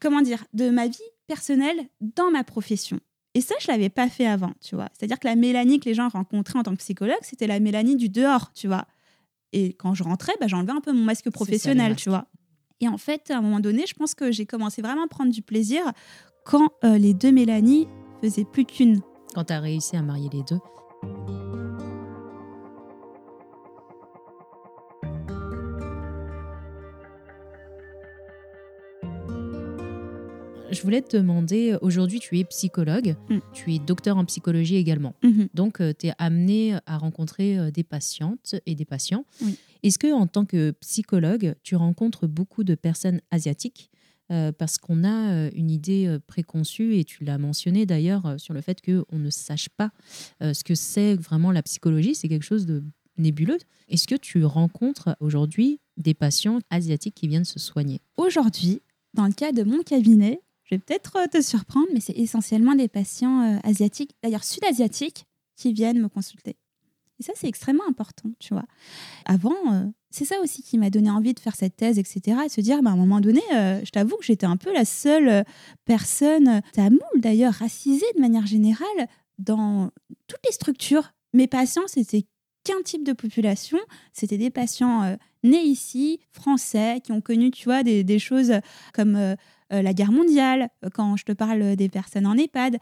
[0.00, 2.98] comment dire, de ma vie personnelle dans ma profession.
[3.34, 4.88] Et ça, je l'avais pas fait avant, tu vois.
[4.92, 7.96] C'est-à-dire que la Mélanie que les gens rencontraient en tant que psychologue, c'était la Mélanie
[7.96, 8.84] du dehors, tu vois.
[9.52, 12.26] Et quand je rentrais, bah, j'enlevais un peu mon masque professionnel, tu vois.
[12.80, 15.32] Et en fait, à un moment donné, je pense que j'ai commencé vraiment à prendre
[15.32, 15.82] du plaisir
[16.44, 17.86] quand euh, les deux Mélanie
[18.20, 19.00] faisaient plus qu'une.
[19.34, 21.41] quand tu as réussi à marier les deux.
[30.72, 33.38] Je voulais te demander, aujourd'hui tu es psychologue, Mm.
[33.52, 35.14] tu es docteur en psychologie également.
[35.22, 35.48] Mhm.
[35.52, 39.26] Donc tu es amené à rencontrer euh, des patientes et des patients.
[39.42, 39.58] Oui.
[39.82, 43.90] Est-ce que en tant que psychologue, tu rencontres beaucoup de personnes asiatiques?
[44.30, 48.38] Euh, parce qu'on a euh, une idée euh, préconçue, et tu l'as mentionné d'ailleurs, euh,
[48.38, 49.90] sur le fait qu'on ne sache pas
[50.42, 52.82] euh, ce que c'est vraiment la psychologie, c'est quelque chose de
[53.18, 53.58] nébuleux.
[53.90, 58.00] Est-ce que tu rencontres aujourd'hui des patients asiatiques qui viennent se soigner?
[58.16, 58.80] Aujourd'hui,
[59.12, 60.40] dans le cas de mon cabinet,
[60.78, 66.00] peut-être euh, te surprendre, mais c'est essentiellement des patients euh, asiatiques, d'ailleurs sud-asiatiques, qui viennent
[66.00, 66.56] me consulter.
[67.20, 68.64] Et ça, c'est extrêmement important, tu vois.
[69.26, 72.38] Avant, euh, c'est ça aussi qui m'a donné envie de faire cette thèse, etc.
[72.44, 74.84] Et se dire, bah, à un moment donné, je t'avoue que j'étais un peu la
[74.84, 75.44] seule
[75.84, 78.86] personne, tamoule d'ailleurs, racisée de manière générale,
[79.38, 79.90] dans
[80.26, 81.12] toutes les structures.
[81.32, 82.24] Mes patients, c'était
[82.64, 83.78] qu'un type de population.
[84.12, 88.52] C'était des patients nés ici, français, qui ont connu, tu vois, des, choses
[88.92, 89.36] comme
[89.80, 92.78] la guerre mondiale, euh, quand je te parle des personnes en EHPAD,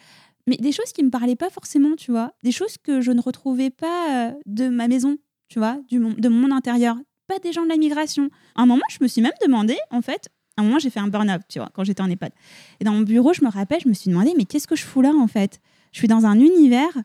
[0.46, 3.20] mais des choses qui me parlaient pas forcément, tu vois, des choses que je ne
[3.20, 7.52] retrouvais pas euh, de ma maison, tu vois, du, de mon monde intérieur, pas des
[7.52, 8.30] gens de la migration.
[8.56, 11.00] À un moment, je me suis même demandé, en fait, à un moment, j'ai fait
[11.00, 12.32] un burn-out, tu vois, quand j'étais en EHPAD.
[12.80, 14.84] Et dans mon bureau, je me rappelle, je me suis demandé, mais qu'est-ce que je
[14.84, 15.60] fous là, en fait?
[15.92, 16.96] Je suis dans un univers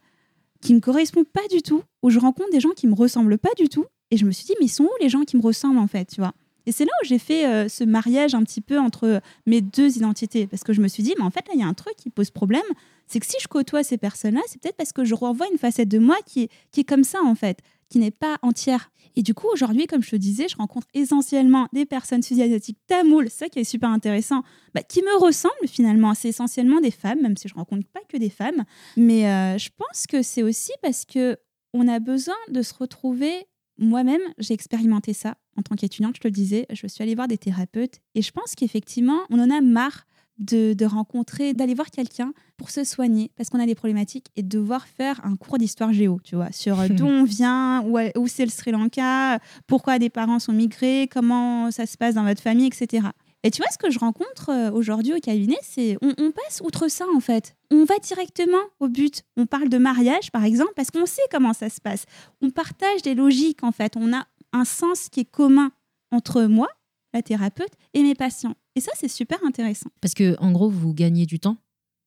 [0.61, 3.53] qui me correspond pas du tout, où je rencontre des gens qui me ressemblent pas
[3.57, 5.41] du tout, et je me suis dit, mais ils sont où les gens qui me
[5.41, 6.33] ressemblent, en fait, tu vois?
[6.65, 9.97] Et c'est là où j'ai fait euh, ce mariage un petit peu entre mes deux
[9.97, 10.47] identités.
[10.47, 11.95] Parce que je me suis dit, mais en fait, là, il y a un truc
[11.95, 12.63] qui pose problème.
[13.07, 15.89] C'est que si je côtoie ces personnes-là, c'est peut-être parce que je renvoie une facette
[15.89, 18.89] de moi qui est, qui est comme ça, en fait, qui n'est pas entière.
[19.15, 23.29] Et du coup, aujourd'hui, comme je te disais, je rencontre essentiellement des personnes sud-asiatiques tamoules,
[23.29, 26.13] ça qui est super intéressant, bah, qui me ressemblent finalement.
[26.13, 28.65] C'est essentiellement des femmes, même si je rencontre pas que des femmes.
[28.97, 31.37] Mais euh, je pense que c'est aussi parce que
[31.73, 33.47] on a besoin de se retrouver.
[33.77, 36.65] Moi-même, j'ai expérimenté ça en tant qu'étudiante, je te le disais.
[36.71, 40.05] Je suis allée voir des thérapeutes et je pense qu'effectivement, on en a marre
[40.37, 44.43] de, de rencontrer, d'aller voir quelqu'un pour se soigner parce qu'on a des problématiques et
[44.43, 47.97] de devoir faire un cours d'histoire géo, tu vois, sur euh, d'où on vient, où,
[48.17, 52.23] où c'est le Sri Lanka, pourquoi des parents sont migrés, comment ça se passe dans
[52.23, 53.07] votre famille, etc.
[53.45, 56.61] Et tu vois, ce que je rencontre euh, aujourd'hui au cabinet, c'est on, on passe
[56.63, 57.55] outre ça en fait.
[57.69, 59.21] On va directement au but.
[59.37, 62.05] On parle de mariage, par exemple, parce qu'on sait comment ça se passe.
[62.41, 63.97] On partage des logiques en fait.
[63.97, 65.71] On a un sens qui est commun
[66.11, 66.67] entre moi,
[67.13, 68.55] la thérapeute, et mes patients.
[68.75, 69.91] Et ça, c'est super intéressant.
[70.01, 71.57] Parce que, en gros, vous gagnez du temps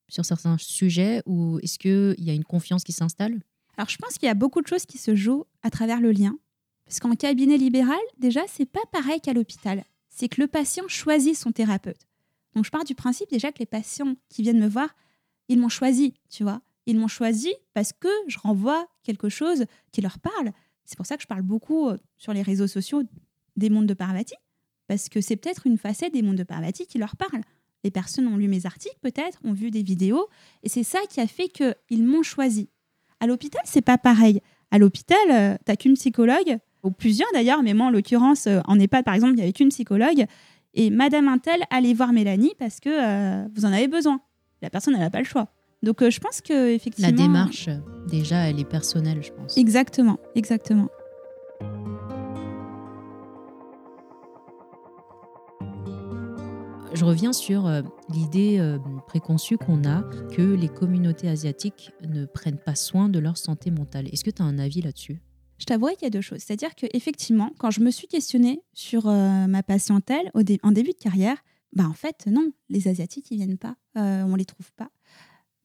[0.09, 3.39] sur certains sujets ou est-ce qu'il y a une confiance qui s'installe?
[3.77, 6.11] Alors, je pense qu'il y a beaucoup de choses qui se jouent à travers le
[6.11, 6.37] lien.
[6.85, 9.85] Parce qu'en cabinet libéral, déjà, c'est pas pareil qu'à l'hôpital.
[10.19, 12.05] C'est que le patient choisit son thérapeute.
[12.53, 14.93] Donc, je pars du principe déjà que les patients qui viennent me voir,
[15.47, 16.61] ils m'ont choisi, tu vois.
[16.87, 20.51] Ils m'ont choisi parce que je renvoie quelque chose qui leur parle.
[20.83, 23.03] C'est pour ça que je parle beaucoup euh, sur les réseaux sociaux
[23.55, 24.35] des mondes de Parvati,
[24.87, 27.41] parce que c'est peut-être une facette des mondes de Parvati qui leur parle.
[27.85, 30.27] Les personnes ont lu mes articles, peut-être, ont vu des vidéos,
[30.63, 32.67] et c'est ça qui a fait qu'ils m'ont choisi.
[33.21, 34.41] À l'hôpital, c'est pas pareil.
[34.69, 38.79] À l'hôpital, euh, t'as qu'une psychologue, ou plusieurs d'ailleurs, mais moi en l'occurrence, euh, en
[38.79, 40.25] EHPAD par exemple, il n'y avait qu'une psychologue,
[40.73, 44.21] et Madame Intel allait voir Mélanie parce que euh, vous en avez besoin.
[44.61, 45.47] La personne, elle n'a pas le choix.
[45.81, 47.09] Donc euh, je pense que effectivement.
[47.09, 47.69] La démarche,
[48.07, 49.57] déjà, elle est personnelle, je pense.
[49.57, 50.89] Exactement, exactement.
[56.93, 58.61] Je reviens sur euh, l'idée
[59.07, 60.03] préconçue qu'on a
[60.35, 64.07] que les communautés asiatiques ne prennent pas soin de leur santé mentale.
[64.11, 65.21] Est-ce que tu as un avis là-dessus?
[65.59, 66.39] Je t'avoue qu'il y a deux choses.
[66.39, 70.91] C'est-à-dire que effectivement, quand je me suis questionnée sur euh, ma patientèle au en début
[70.91, 71.37] de carrière,
[71.73, 74.89] bah en fait non, les asiatiques ils viennent pas, euh, on les trouve pas.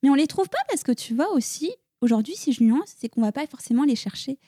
[0.03, 3.09] Mais on les trouve pas parce que tu vois aussi aujourd'hui si je nuance, c'est
[3.09, 4.39] qu'on va pas forcément les chercher.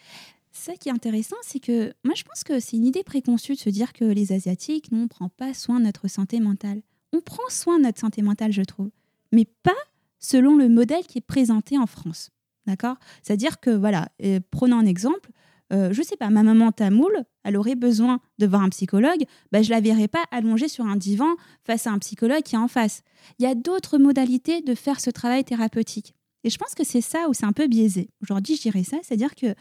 [0.50, 3.58] Ça qui est intéressant, c'est que moi je pense que c'est une idée préconçue de
[3.58, 6.82] se dire que les asiatiques, non, on prend pas soin de notre santé mentale.
[7.12, 8.90] On prend soin de notre santé mentale, je trouve,
[9.32, 9.70] mais pas
[10.18, 12.30] selon le modèle qui est présenté en France.
[12.66, 12.96] D'accord?
[13.22, 15.30] C'est-à-dire que, voilà, euh, prenons un exemple,
[15.72, 19.62] euh, je sais pas, ma maman tamoule, elle aurait besoin de voir un psychologue, bah,
[19.62, 22.68] je la verrai pas allongée sur un divan face à un psychologue qui est en
[22.68, 23.02] face.
[23.38, 26.14] Il y a d'autres modalités de faire ce travail thérapeutique.
[26.44, 28.10] Et je pense que c'est ça où c'est un peu biaisé.
[28.22, 29.54] Aujourd'hui, je dirais ça, c'est-à-dire que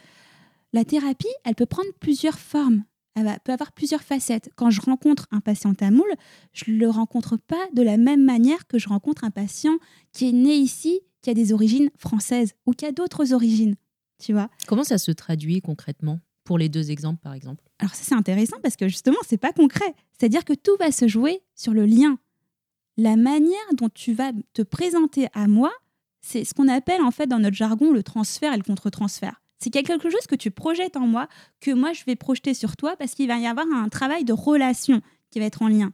[0.72, 2.84] la thérapie, elle peut prendre plusieurs formes.
[3.16, 4.50] Elle peut avoir plusieurs facettes.
[4.56, 6.08] Quand je rencontre un patient tamoul,
[6.52, 9.78] je ne le rencontre pas de la même manière que je rencontre un patient
[10.12, 13.74] qui est né ici, qui a des origines françaises ou qui a d'autres origines.
[14.22, 17.64] Tu vois Comment ça se traduit concrètement pour les deux exemples, par exemple?
[17.80, 19.92] Alors ça c'est intéressant parce que justement c'est pas concret.
[20.16, 22.20] C'est-à-dire que tout va se jouer sur le lien.
[22.96, 25.72] La manière dont tu vas te présenter à moi,
[26.20, 29.42] c'est ce qu'on appelle en fait dans notre jargon le transfert et le contre-transfert.
[29.58, 31.26] C'est quelque chose que tu projettes en moi,
[31.60, 34.32] que moi je vais projeter sur toi parce qu'il va y avoir un travail de
[34.32, 35.90] relation qui va être en lien.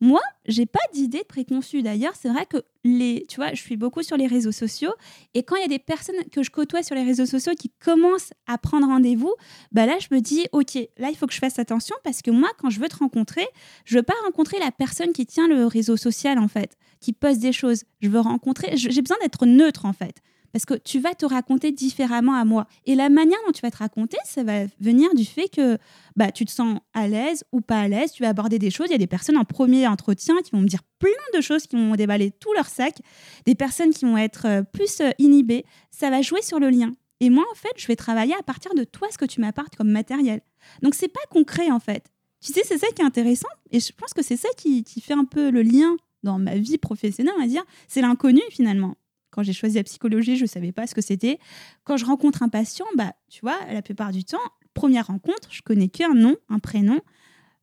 [0.00, 1.82] Moi, j'ai pas d'idée préconçue.
[1.82, 4.92] D'ailleurs, c'est vrai que les, tu vois, je suis beaucoup sur les réseaux sociaux
[5.34, 7.70] et quand il y a des personnes que je côtoie sur les réseaux sociaux qui
[7.80, 9.34] commencent à prendre rendez-vous,
[9.72, 12.30] bah là, je me dis, ok, là, il faut que je fasse attention parce que
[12.30, 13.46] moi, quand je veux te rencontrer,
[13.84, 17.40] je veux pas rencontrer la personne qui tient le réseau social en fait, qui poste
[17.40, 17.84] des choses.
[18.00, 20.22] Je veux rencontrer, j'ai besoin d'être neutre en fait.
[20.56, 22.66] Parce que tu vas te raconter différemment à moi.
[22.86, 25.76] Et la manière dont tu vas te raconter, ça va venir du fait que
[26.16, 28.12] bah, tu te sens à l'aise ou pas à l'aise.
[28.12, 28.86] Tu vas aborder des choses.
[28.88, 31.66] Il y a des personnes en premier entretien qui vont me dire plein de choses,
[31.66, 32.96] qui vont déballer tout leur sac.
[33.44, 35.66] Des personnes qui vont être euh, plus euh, inhibées.
[35.90, 36.90] Ça va jouer sur le lien.
[37.20, 39.76] Et moi, en fait, je vais travailler à partir de toi, ce que tu m'apportes
[39.76, 40.40] comme matériel.
[40.80, 42.06] Donc, c'est pas concret, en fait.
[42.40, 43.50] Tu sais, c'est ça qui est intéressant.
[43.72, 46.54] Et je pense que c'est ça qui, qui fait un peu le lien dans ma
[46.54, 47.64] vie professionnelle, on va dire.
[47.88, 48.96] C'est l'inconnu, finalement.
[49.36, 51.38] Quand j'ai choisi la psychologie, je ne savais pas ce que c'était.
[51.84, 54.38] Quand je rencontre un patient, bah, tu vois, la plupart du temps,
[54.72, 57.00] première rencontre, je connais qu'un nom, un prénom.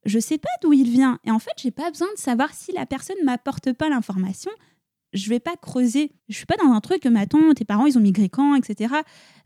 [0.05, 1.19] Je ne sais pas d'où il vient.
[1.23, 4.51] Et en fait, j'ai pas besoin de savoir si la personne m'apporte pas l'information.
[5.13, 6.11] Je vais pas creuser.
[6.29, 8.93] Je suis pas dans un truc, mais attends, tes parents, ils ont migré quand, etc.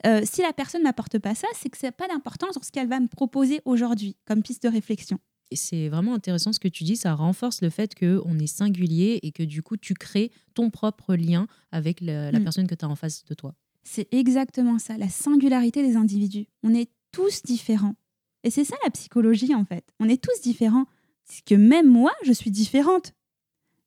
[0.06, 2.74] Euh, si la personne m'apporte pas ça, c'est que ça n'a pas d'importance sur ce
[2.74, 5.18] qu'elle va me proposer aujourd'hui comme piste de réflexion.
[5.54, 9.32] C'est vraiment intéressant ce que tu dis, ça renforce le fait qu'on est singulier et
[9.32, 12.44] que du coup, tu crées ton propre lien avec la, la Mm.
[12.44, 13.54] personne que tu as en face de toi.
[13.84, 16.48] C'est exactement ça, la singularité des individus.
[16.64, 17.96] On est tous différents.
[18.44, 19.86] Et c'est ça la psychologie en fait.
[20.00, 20.86] On est tous différents.
[21.24, 23.14] C'est que même moi, je suis différente.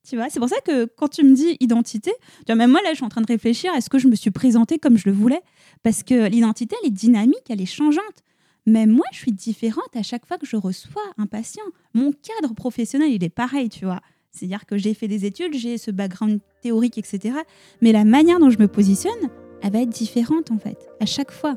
[0.07, 2.79] Tu vois, c'est pour ça que quand tu me dis identité, tu vois, même moi
[2.83, 5.07] là, je suis en train de réfléchir, est-ce que je me suis présentée comme je
[5.07, 5.41] le voulais
[5.83, 8.23] Parce que l'identité, elle est dynamique, elle est changeante.
[8.67, 11.63] Même moi, je suis différente à chaque fois que je reçois un patient.
[11.93, 14.01] Mon cadre professionnel, il est pareil, tu vois.
[14.31, 17.35] C'est-à-dire que j'ai fait des études, j'ai ce background théorique, etc.
[17.81, 19.29] Mais la manière dont je me positionne,
[19.61, 21.55] elle va être différente en fait, à chaque fois.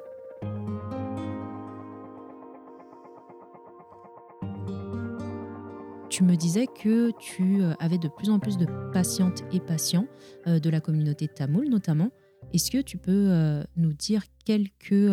[6.08, 10.06] Tu me disais que tu euh, avais de plus en plus de patientes et patients
[10.46, 12.10] euh, de la communauté tamoul notamment.
[12.52, 15.10] Est-ce que tu peux euh, nous dire quelques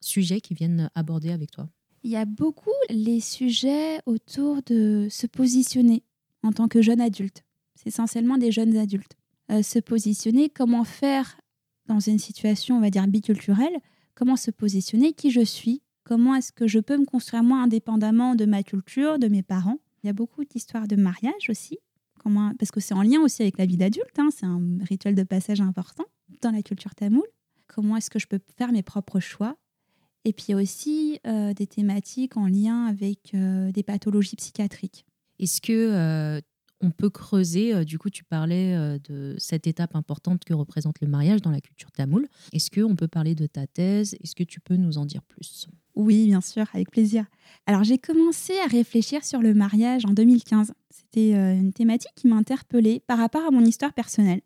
[0.00, 1.68] sujets qui viennent aborder avec toi
[2.02, 6.02] Il y a beaucoup les sujets autour de se positionner
[6.42, 7.42] en tant que jeune adulte.
[7.74, 9.16] C'est essentiellement des jeunes adultes.
[9.50, 11.40] Euh, se positionner, comment faire
[11.86, 13.76] dans une situation, on va dire, biculturelle,
[14.14, 18.34] comment se positionner, qui je suis, comment est-ce que je peux me construire moi indépendamment
[18.34, 19.78] de ma culture, de mes parents.
[20.02, 21.78] Il y a beaucoup d'histoires de mariage aussi,
[22.18, 25.14] comment, parce que c'est en lien aussi avec la vie d'adulte, hein, c'est un rituel
[25.14, 26.04] de passage important
[26.42, 27.26] dans la culture tamoule.
[27.66, 29.56] Comment est-ce que je peux faire mes propres choix
[30.24, 35.06] et puis aussi euh, des thématiques en lien avec euh, des pathologies psychiatriques.
[35.38, 36.40] Est-ce que euh,
[36.82, 41.42] on peut creuser Du coup, tu parlais de cette étape importante que représente le mariage
[41.42, 42.26] dans la culture tamoule.
[42.54, 44.16] Est-ce que on peut parler de ta thèse?
[44.22, 45.68] Est-ce que tu peux nous en dire plus?
[45.94, 47.26] Oui, bien sûr, avec plaisir.
[47.66, 50.72] Alors j'ai commencé à réfléchir sur le mariage en 2015.
[50.88, 54.40] C'était une thématique qui m'a interpellée par rapport à mon histoire personnelle.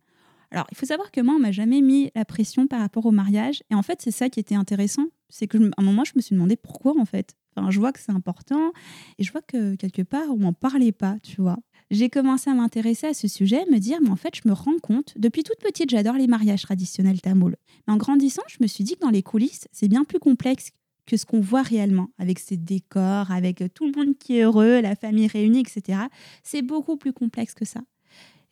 [0.55, 3.11] Alors, il faut savoir que moi, on m'a jamais mis la pression par rapport au
[3.11, 3.65] mariage.
[3.73, 5.07] Et en fait, c'est ça qui était intéressant.
[5.29, 7.35] C'est que, je- à un moment, je me suis demandé pourquoi, en fait.
[7.57, 8.71] Enfin, je vois que c'est important
[9.19, 11.57] et je vois que quelque part, on m'en parlait pas, tu vois.
[11.91, 14.79] J'ai commencé à m'intéresser à ce sujet, me dire, mais en fait, je me rends
[14.81, 17.57] compte, depuis toute petite, j'adore les mariages traditionnels tamouls.
[17.89, 20.71] Mais en grandissant, je me suis dit que dans les coulisses, c'est bien plus complexe
[21.07, 24.81] que ce qu'on voit réellement, avec ces décors, avec tout le monde qui est heureux,
[24.81, 25.99] la famille réunie, etc.
[26.45, 27.81] C'est beaucoup plus complexe que ça.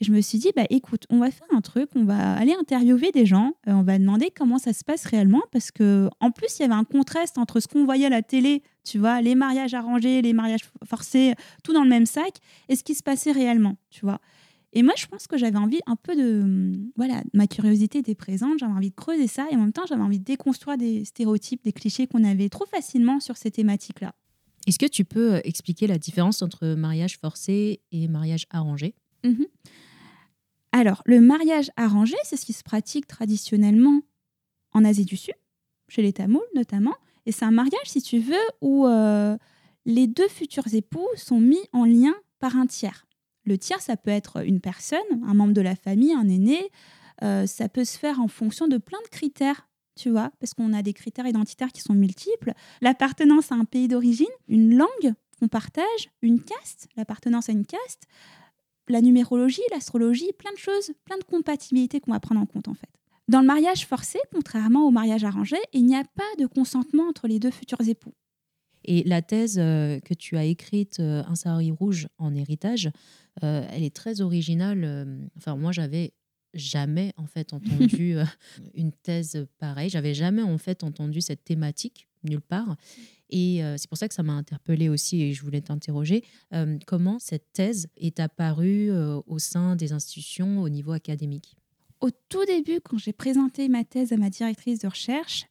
[0.02, 2.52] Et je me suis dit, bah écoute, on va faire un truc, on va aller
[2.58, 6.32] interviewer des gens, euh, on va demander comment ça se passe réellement, parce que en
[6.32, 9.20] plus, il y avait un contraste entre ce qu'on voyait à la télé, tu vois,
[9.22, 12.32] les mariages arrangés, les mariages forcés, tout dans le même sac,
[12.68, 14.18] et ce qui se passait réellement, tu vois.
[14.72, 16.40] Et moi, je pense que j'avais envie un peu de.
[16.42, 19.86] hum, Voilà, ma curiosité était présente, j'avais envie de creuser ça, et en même temps,
[19.88, 24.14] j'avais envie de déconstruire des stéréotypes, des clichés qu'on avait trop facilement sur ces thématiques-là.
[24.66, 28.96] Est-ce que tu peux euh, expliquer la différence entre mariage forcé et mariage arrangé?
[29.24, 29.46] Mhm.
[30.72, 34.00] Alors, le mariage arrangé, c'est ce qui se pratique traditionnellement
[34.72, 35.34] en Asie du Sud,
[35.88, 36.94] chez les Tamouls notamment.
[37.26, 39.36] Et c'est un mariage, si tu veux, où euh,
[39.84, 43.06] les deux futurs époux sont mis en lien par un tiers.
[43.44, 46.70] Le tiers, ça peut être une personne, un membre de la famille, un aîné.
[47.22, 50.72] Euh, ça peut se faire en fonction de plein de critères, tu vois, parce qu'on
[50.72, 52.52] a des critères identitaires qui sont multiples.
[52.80, 58.06] L'appartenance à un pays d'origine, une langue qu'on partage, une caste, l'appartenance à une caste,
[58.88, 62.74] la numérologie, l'astrologie, plein de choses, plein de compatibilités qu'on va prendre en compte en
[62.74, 62.88] fait.
[63.28, 67.28] Dans le mariage forcé, contrairement au mariage arrangé, il n'y a pas de consentement entre
[67.28, 68.12] les deux futurs époux.
[68.84, 72.90] Et la thèse euh, que tu as écrite, euh, Un Sahari rouge en héritage,
[73.42, 75.28] euh, elle est très originale.
[75.36, 76.12] Enfin, moi, j'avais
[76.54, 78.16] jamais en fait entendu
[78.74, 79.88] une thèse pareille.
[79.88, 82.76] J'avais jamais en fait entendu cette thématique nulle part.
[83.30, 86.22] Et euh, c'est pour ça que ça m'a interpellée aussi et je voulais t'interroger.
[86.52, 91.56] euh, comment cette thèse est apparue euh, au sein des institutions au niveau académique?
[92.00, 95.46] Au tout début, quand j'ai présenté ma thèse à ma directrice de recherche,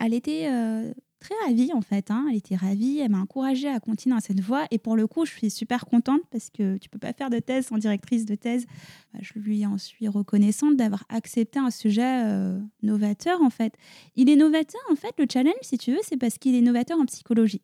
[0.00, 0.92] elle était euh,
[1.24, 2.10] très ravie en fait.
[2.10, 2.26] hein.
[2.30, 4.66] Elle était ravie, elle m'a encouragée à continuer dans cette voie.
[4.70, 7.38] Et pour le coup, je suis super contente parce que tu peux pas faire de
[7.38, 8.66] thèse sans directrice de thèse.
[9.12, 13.74] Bah, Je lui en suis reconnaissante d'avoir accepté un sujet euh, novateur en fait.
[14.16, 16.98] Il est novateur en fait, le challenge si tu veux, c'est parce qu'il est novateur
[16.98, 17.62] en psychologie.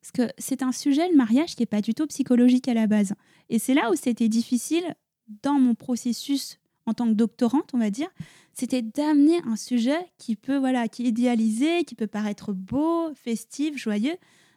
[0.00, 2.86] Parce que c'est un sujet, le mariage, qui n'est pas du tout psychologique à la
[2.86, 3.12] base.
[3.50, 4.94] Et c'est là où c'était difficile
[5.42, 6.59] dans mon processus
[6.90, 8.08] en tant que doctorante, on va dire,
[8.52, 13.76] c'était d'amener un sujet qui peut, voilà, qui est idéalisé, qui peut paraître beau, festif,
[13.76, 14.16] joyeux,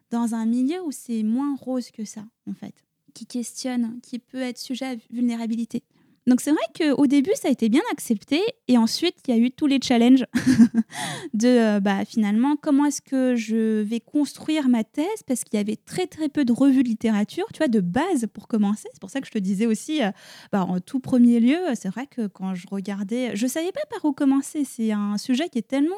[0.09, 2.73] dans un milieu où c'est moins rose que ça, en fait,
[3.13, 5.83] qui questionne, qui peut être sujet à vulnérabilité.
[6.25, 9.41] Donc c'est vrai qu'au début, ça a été bien accepté, et ensuite, il y a
[9.41, 10.25] eu tous les challenges
[11.33, 15.61] de, euh, bah, finalement, comment est-ce que je vais construire ma thèse, parce qu'il y
[15.61, 18.87] avait très très peu de revues de littérature, tu vois, de base pour commencer.
[18.93, 20.11] C'est pour ça que je te disais aussi, euh,
[20.51, 24.05] bah, en tout premier lieu, c'est vrai que quand je regardais, je savais pas par
[24.05, 24.63] où commencer.
[24.63, 25.95] C'est un sujet qui est tellement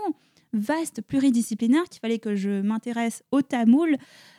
[0.56, 3.98] vaste, pluridisciplinaire, qu'il fallait que je m'intéresse au tamoul,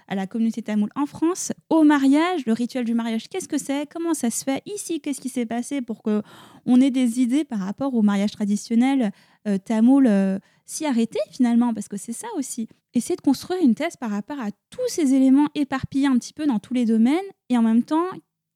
[0.08, 3.88] à la communauté tamoul en France, au mariage, le rituel du mariage, qu'est-ce que c'est,
[3.92, 4.62] comment ça se fait?
[4.66, 6.22] Ici, qu'est-ce qui s'est passé pour que
[6.64, 9.12] on ait des idées par rapport au mariage traditionnel
[9.48, 12.68] euh, tamoul, euh, s'y arrêter finalement, parce que c'est ça aussi.
[12.94, 16.46] Essayer de construire une thèse par rapport à tous ces éléments éparpillés un petit peu
[16.46, 18.06] dans tous les domaines et en même temps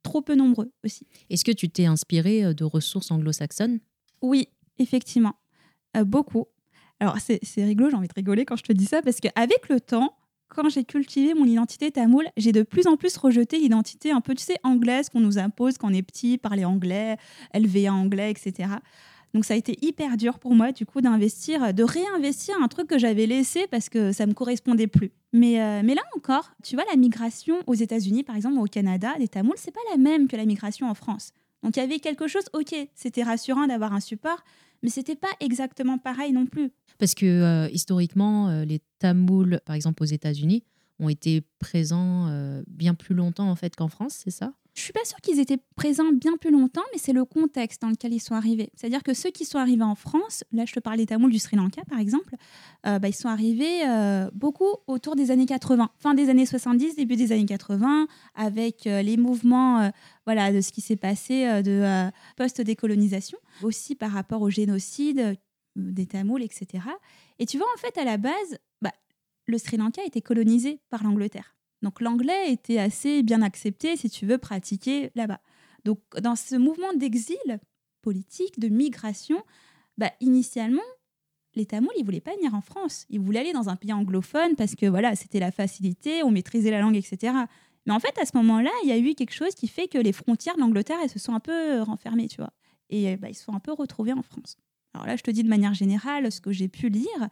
[0.02, 1.06] trop peu nombreux aussi.
[1.28, 3.80] Est-ce que tu t'es inspiré euh, de ressources anglo-saxonnes?
[4.22, 5.34] Oui, effectivement,
[5.96, 6.46] Euh, beaucoup.
[7.00, 9.80] Alors c'est rigolo, j'ai envie de rigoler quand je te dis ça, parce qu'avec le
[9.80, 10.14] temps,
[10.48, 14.34] quand j'ai cultivé mon identité tamoule, j'ai de plus en plus rejeté l'identité un peu,
[14.34, 17.16] tu sais, anglaise qu'on nous impose quand on est petit, parler anglais,
[17.54, 18.68] LVA anglais, etc.
[19.32, 22.88] Donc ça a été hyper dur pour moi du coup d'investir, de réinvestir un truc
[22.88, 25.12] que j'avais laissé parce que ça me correspondait plus.
[25.32, 28.66] Mais, euh, mais là encore, tu vois, la migration aux États-Unis, par exemple, ou au
[28.66, 31.32] Canada, des Tamouls, c'est pas la même que la migration en France.
[31.62, 34.42] Donc il y avait quelque chose, ok, c'était rassurant d'avoir un support,
[34.82, 36.72] mais c'était pas exactement pareil non plus.
[36.98, 40.64] Parce que euh, historiquement, euh, les Tamouls, par exemple aux États-Unis,
[40.98, 44.52] ont été présents euh, bien plus longtemps en fait qu'en France, c'est ça?
[44.74, 47.88] Je suis pas sûre qu'ils étaient présents bien plus longtemps, mais c'est le contexte dans
[47.88, 48.70] lequel ils sont arrivés.
[48.74, 51.38] C'est-à-dire que ceux qui sont arrivés en France, là je te parlais des Tamouls du
[51.38, 52.34] Sri Lanka par exemple,
[52.86, 56.96] euh, bah, ils sont arrivés euh, beaucoup autour des années 80, fin des années 70,
[56.96, 59.90] début des années 80, avec euh, les mouvements
[60.24, 65.36] voilà, de ce qui s'est passé de post-décolonisation, aussi par rapport au génocide
[65.76, 66.84] des Tamouls, etc.
[67.38, 68.92] Et tu vois, en fait, à la base, bah,
[69.46, 71.54] le Sri Lanka était colonisé par l'Angleterre.
[71.82, 75.40] Donc l'anglais était assez bien accepté, si tu veux, pratiquer là-bas.
[75.84, 77.38] Donc dans ce mouvement d'exil
[78.02, 79.42] politique, de migration,
[79.98, 80.82] bah, initialement,
[81.54, 83.06] les Tamouls, ils voulaient pas venir en France.
[83.10, 86.70] Ils voulaient aller dans un pays anglophone parce que voilà, c'était la facilité, on maîtrisait
[86.70, 87.34] la langue, etc.
[87.86, 89.98] Mais en fait, à ce moment-là, il y a eu quelque chose qui fait que
[89.98, 92.52] les frontières de l'Angleterre, elles se sont un peu renfermées, tu vois.
[92.88, 94.56] Et bah, ils se sont un peu retrouvés en France.
[94.94, 97.28] Alors là, je te dis de manière générale ce que j'ai pu lire.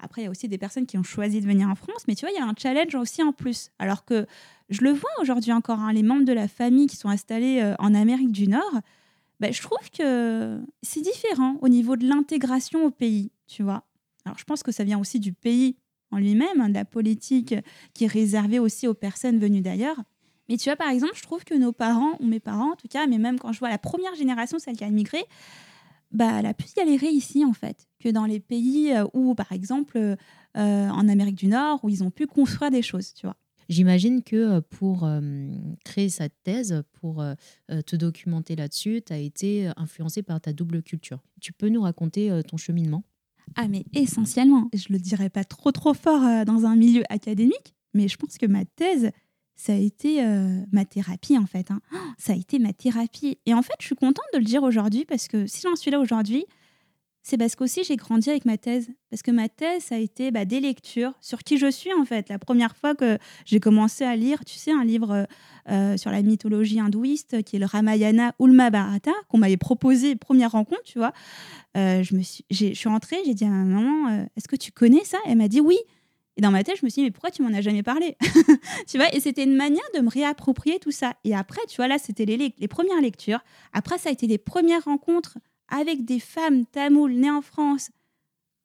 [0.00, 2.14] Après, il y a aussi des personnes qui ont choisi de venir en France, mais
[2.14, 3.70] tu vois, il y a un challenge aussi en plus.
[3.78, 4.26] Alors que
[4.68, 7.74] je le vois aujourd'hui encore, hein, les membres de la famille qui sont installés euh,
[7.78, 8.80] en Amérique du Nord,
[9.40, 13.84] bah, je trouve que c'est différent au niveau de l'intégration au pays, tu vois.
[14.24, 15.76] Alors, je pense que ça vient aussi du pays
[16.10, 17.54] en lui-même, hein, de la politique
[17.94, 20.02] qui est réservée aussi aux personnes venues d'ailleurs.
[20.48, 22.88] Mais tu vois, par exemple, je trouve que nos parents, ou mes parents en tout
[22.88, 25.24] cas, mais même quand je vois la première génération, celle qui a immigré,
[26.10, 29.52] bah, elle a plus galéré ici, en fait, que dans les pays euh, où, par
[29.52, 30.16] exemple, euh,
[30.54, 33.36] en Amérique du Nord, où ils ont pu construire des choses, tu vois.
[33.68, 35.20] J'imagine que euh, pour euh,
[35.84, 37.34] créer cette thèse, pour euh,
[37.86, 41.22] te documenter là-dessus, tu as été influencé par ta double culture.
[41.40, 43.04] Tu peux nous raconter ton cheminement?
[43.56, 48.08] Ah, mais essentiellement, je le dirais pas trop trop fort dans un milieu académique, mais
[48.08, 49.10] je pense que ma thèse,
[49.58, 51.70] ça a été euh, ma thérapie en fait.
[51.72, 51.80] hein.
[51.92, 53.38] Oh, Ça a été ma thérapie.
[53.44, 55.90] Et en fait, je suis contente de le dire aujourd'hui parce que si j'en suis
[55.90, 56.46] là aujourd'hui,
[57.24, 58.88] c'est parce qu'aussi j'ai grandi avec ma thèse.
[59.10, 62.04] Parce que ma thèse, ça a été bah, des lectures sur qui je suis en
[62.04, 62.28] fait.
[62.28, 65.24] La première fois que j'ai commencé à lire, tu sais, un livre euh,
[65.70, 70.14] euh, sur la mythologie hindouiste qui est le Ramayana ou le Mahabharata, qu'on m'avait proposé
[70.14, 71.12] première rencontre, tu vois.
[71.74, 75.04] Je, me suis, je suis rentrée, j'ai dit à ma maman, est-ce que tu connais
[75.04, 75.18] ça?
[75.26, 75.76] Elle m'a dit oui.
[76.38, 78.16] Et dans ma tête, je me suis dit, mais pourquoi tu m'en as jamais parlé
[78.86, 81.14] Tu vois, et c'était une manière de me réapproprier tout ça.
[81.24, 83.40] Et après, tu vois, là, c'était les, les premières lectures.
[83.72, 87.90] Après, ça a été les premières rencontres avec des femmes tamoules nées en France,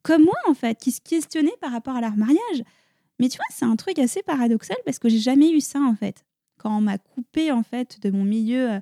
[0.03, 2.63] comme moi, en fait, qui se questionnaient par rapport à leur mariage.
[3.19, 5.95] Mais tu vois, c'est un truc assez paradoxal parce que j'ai jamais eu ça, en
[5.95, 6.25] fait.
[6.59, 8.79] Quand on m'a coupé, en fait, de mon milieu euh,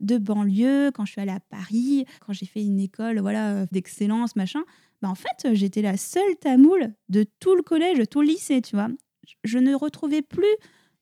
[0.00, 3.66] de banlieue, quand je suis allée à Paris, quand j'ai fait une école voilà, euh,
[3.72, 4.62] d'excellence, machin,
[5.02, 8.28] bah, en fait, euh, j'étais la seule tamoule de tout le collège, de tout le
[8.28, 8.88] lycée, tu vois.
[9.26, 10.44] Je- Je ne retrouvais plus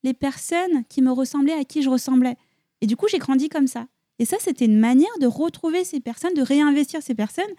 [0.03, 2.35] les personnes qui me ressemblaient, à qui je ressemblais.
[2.81, 3.87] Et du coup, j'ai grandi comme ça.
[4.19, 7.51] Et ça, c'était une manière de retrouver ces personnes, de réinvestir ces personnes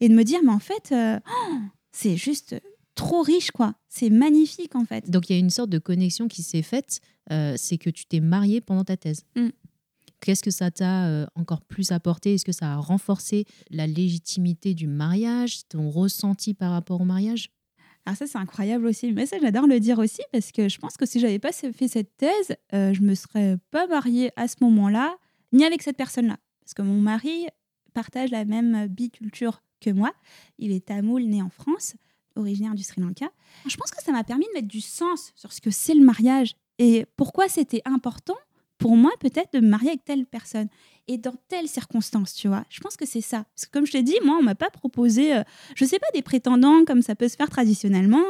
[0.00, 1.54] et de me dire, mais en fait, euh, oh,
[1.92, 2.56] c'est juste
[2.94, 3.74] trop riche, quoi.
[3.88, 5.08] C'est magnifique, en fait.
[5.10, 8.04] Donc il y a une sorte de connexion qui s'est faite, euh, c'est que tu
[8.06, 9.24] t'es mariée pendant ta thèse.
[9.36, 9.48] Mm.
[10.22, 12.34] Qu'est-ce que ça t'a euh, encore plus apporté?
[12.34, 17.50] Est-ce que ça a renforcé la légitimité du mariage, ton ressenti par rapport au mariage?
[18.06, 19.12] Alors ça, c'est incroyable aussi.
[19.12, 21.88] Mais ça, j'adore le dire aussi parce que je pense que si j'avais pas fait
[21.88, 25.16] cette thèse, euh, je me serais pas mariée à ce moment-là,
[25.52, 26.38] ni avec cette personne-là.
[26.60, 27.46] Parce que mon mari
[27.92, 30.12] partage la même biculture que moi.
[30.58, 31.94] Il est tamoul, né en France,
[32.36, 33.28] originaire du Sri Lanka.
[33.66, 36.04] Je pense que ça m'a permis de mettre du sens sur ce que c'est le
[36.04, 38.36] mariage et pourquoi c'était important
[38.82, 40.68] pour moi peut-être de me marier avec telle personne
[41.06, 42.64] et dans telles circonstances, tu vois.
[42.68, 43.44] Je pense que c'est ça.
[43.54, 45.42] Parce que comme je t'ai dit, moi, on m'a pas proposé, euh,
[45.76, 48.24] je sais pas, des prétendants comme ça peut se faire traditionnellement.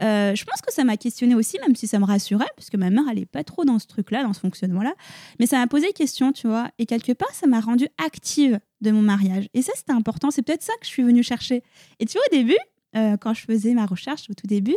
[0.00, 2.76] Euh, je pense que ça m'a questionné aussi, même si ça me rassurait, parce que
[2.76, 4.94] ma mère, elle est pas trop dans ce truc-là, dans ce fonctionnement-là.
[5.40, 6.70] Mais ça m'a posé question, tu vois.
[6.78, 9.48] Et quelque part, ça m'a rendue active de mon mariage.
[9.54, 10.30] Et ça, c'était important.
[10.30, 11.64] C'est peut-être ça que je suis venue chercher.
[11.98, 12.58] Et tu vois, au début,
[12.96, 14.76] euh, quand je faisais ma recherche, au tout début,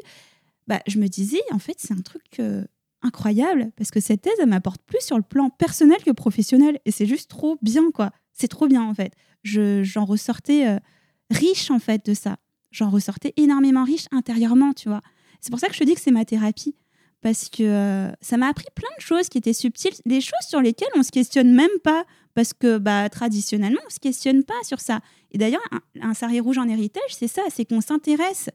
[0.67, 2.63] bah, je me disais, en fait, c'est un truc euh,
[3.03, 6.79] incroyable, parce que cette thèse, elle m'apporte plus sur le plan personnel que professionnel.
[6.85, 8.11] Et c'est juste trop bien, quoi.
[8.33, 9.13] C'est trop bien, en fait.
[9.43, 10.77] Je- J'en ressortais euh,
[11.29, 12.37] riche, en fait, de ça.
[12.71, 15.01] J'en ressortais énormément riche intérieurement, tu vois.
[15.41, 16.75] C'est pour ça que je te dis que c'est ma thérapie.
[17.21, 20.59] Parce que euh, ça m'a appris plein de choses qui étaient subtiles, des choses sur
[20.59, 22.03] lesquelles on se questionne même pas.
[22.33, 25.01] Parce que bah, traditionnellement, on se questionne pas sur ça.
[25.31, 25.61] Et d'ailleurs,
[26.01, 28.49] un, un rouge en héritage, c'est ça, c'est qu'on s'intéresse,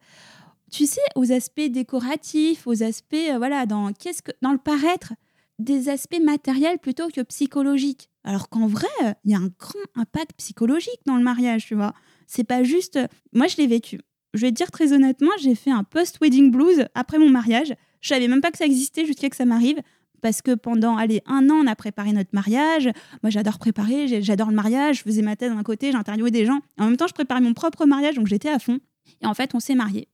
[0.70, 5.14] tu sais, aux aspects décoratifs, aux aspects, euh, voilà, dans, qu'est-ce que, dans le paraître.
[5.58, 8.10] des aspects matériels plutôt que psychologiques.
[8.24, 8.88] Alors qu'en vrai,
[9.24, 11.94] il y a un grand impact psychologique dans le mariage, tu vois.
[12.26, 12.98] C'est pas juste.
[13.32, 14.00] Moi, je l'ai vécu.
[14.34, 17.72] Je vais te dire très honnêtement, j'ai fait un post-wedding blues après mon mariage.
[18.02, 19.80] Je savais même pas que ça existait jusqu'à que ça m'arrive.
[20.20, 22.90] Parce que pendant allez, un an, on a préparé notre mariage.
[23.22, 24.98] Moi, j'adore préparer, j'adore le mariage.
[24.98, 26.60] Je faisais ma tête d'un côté, j'interviewais des gens.
[26.78, 28.78] En même temps, je préparais mon propre mariage, donc j'étais à fond.
[29.22, 30.08] Et en fait, on s'est mariés.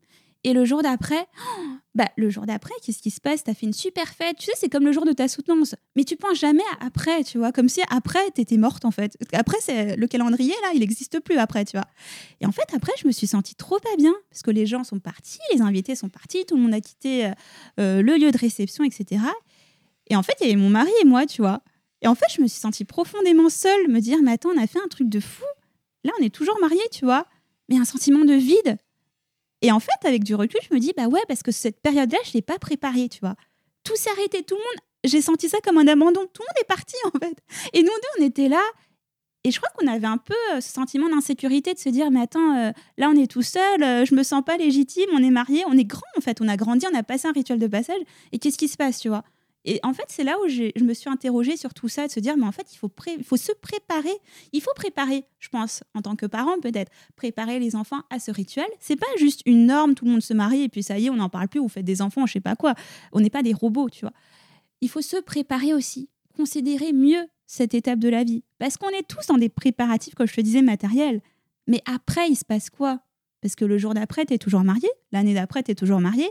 [0.44, 1.26] Et le jour d'après,
[1.94, 3.44] bah, le jour d'après, qu'est-ce qui se passe?
[3.44, 4.36] T'as fait une super fête.
[4.38, 5.74] Tu sais, c'est comme le jour de ta soutenance.
[5.94, 7.52] Mais tu penses jamais à après, tu vois.
[7.52, 9.16] Comme si après, t'étais morte, en fait.
[9.32, 11.86] Après, c'est le calendrier, là, il n'existe plus après, tu vois.
[12.40, 14.14] Et en fait, après, je me suis sentie trop pas bien.
[14.30, 17.26] Parce que les gens sont partis, les invités sont partis, tout le monde a quitté
[17.26, 17.30] euh,
[17.80, 19.22] euh, le lieu de réception, etc.
[20.08, 21.62] Et en fait, il y avait mon mari et moi, tu vois.
[22.02, 24.66] Et en fait, je me suis sentie profondément seule, me dire, mais attends, on a
[24.66, 25.44] fait un truc de fou.
[26.04, 27.26] Là, on est toujours mariés, tu vois.
[27.68, 28.76] Mais un sentiment de vide.
[29.62, 32.18] Et en fait, avec du recul, je me dis, bah ouais, parce que cette période-là,
[32.24, 33.36] je ne l'ai pas préparée, tu vois.
[33.84, 36.20] Tout s'est arrêté, tout le monde, j'ai senti ça comme un abandon.
[36.32, 37.36] Tout le monde est parti, en fait.
[37.72, 38.62] Et nous deux, on était là.
[39.44, 42.20] Et je crois qu'on avait un peu euh, ce sentiment d'insécurité de se dire, mais
[42.20, 45.30] attends, euh, là, on est tout seul, euh, je me sens pas légitime, on est
[45.30, 46.40] mariés, on est grand, en fait.
[46.40, 48.00] On a grandi, on a passé un rituel de passage.
[48.30, 49.24] Et qu'est-ce qui se passe, tu vois?
[49.64, 52.18] Et en fait, c'est là où je me suis interrogée sur tout ça, de se
[52.18, 52.90] dire, mais en fait, il faut,
[53.24, 54.12] faut se préparer.
[54.52, 58.32] Il faut préparer, je pense, en tant que parent peut-être, préparer les enfants à ce
[58.32, 58.66] rituel.
[58.80, 61.10] C'est pas juste une norme, tout le monde se marie et puis ça y est,
[61.10, 62.74] on n'en parle plus, vous faites des enfants, je sais pas quoi.
[63.12, 64.14] On n'est pas des robots, tu vois.
[64.80, 68.42] Il faut se préparer aussi, considérer mieux cette étape de la vie.
[68.58, 71.20] Parce qu'on est tous dans des préparatifs, comme je te disais, matériels.
[71.68, 73.00] Mais après, il se passe quoi?
[73.40, 76.28] Parce que le jour d'après, tu es toujours marié, l'année d'après, tu es toujours marié.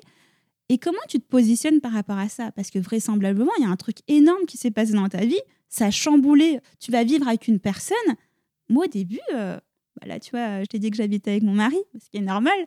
[0.71, 2.53] Et comment tu te positionnes par rapport à ça?
[2.53, 5.41] Parce que vraisemblablement, il y a un truc énorme qui s'est passé dans ta vie,
[5.67, 7.97] ça a chamboulé, tu vas vivre avec une personne.
[8.69, 9.59] Moi, au début, euh,
[9.99, 12.57] bah tu vois, je t'ai dit que j'habitais avec mon mari, ce qui est normal.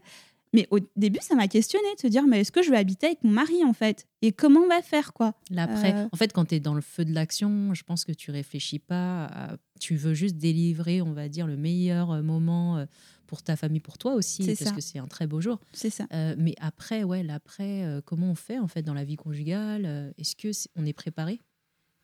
[0.55, 3.07] Mais au début, ça m'a questionné de se dire, mais est-ce que je vais habiter
[3.09, 4.07] avec mon mari, en fait?
[4.23, 5.35] Et comment on va faire, quoi?
[5.51, 5.93] L'après.
[5.93, 6.09] Euh.
[6.13, 8.79] En fait, quand tu es dans le feu de l'action, je pense que tu réfléchis
[8.79, 9.25] pas.
[9.27, 12.87] à- Tu veux juste délivrer, on va dire, le meilleur euh, moment euh,
[13.27, 14.71] pour ta famille, pour toi aussi, parce ça.
[14.71, 15.59] que c'est un très beau jour.
[15.73, 16.07] C'est ça.
[16.13, 20.37] Euh, mais après, ouais, l'après, comment on fait en fait dans la vie conjugale Est-ce
[20.37, 21.41] que c'est- on est préparé?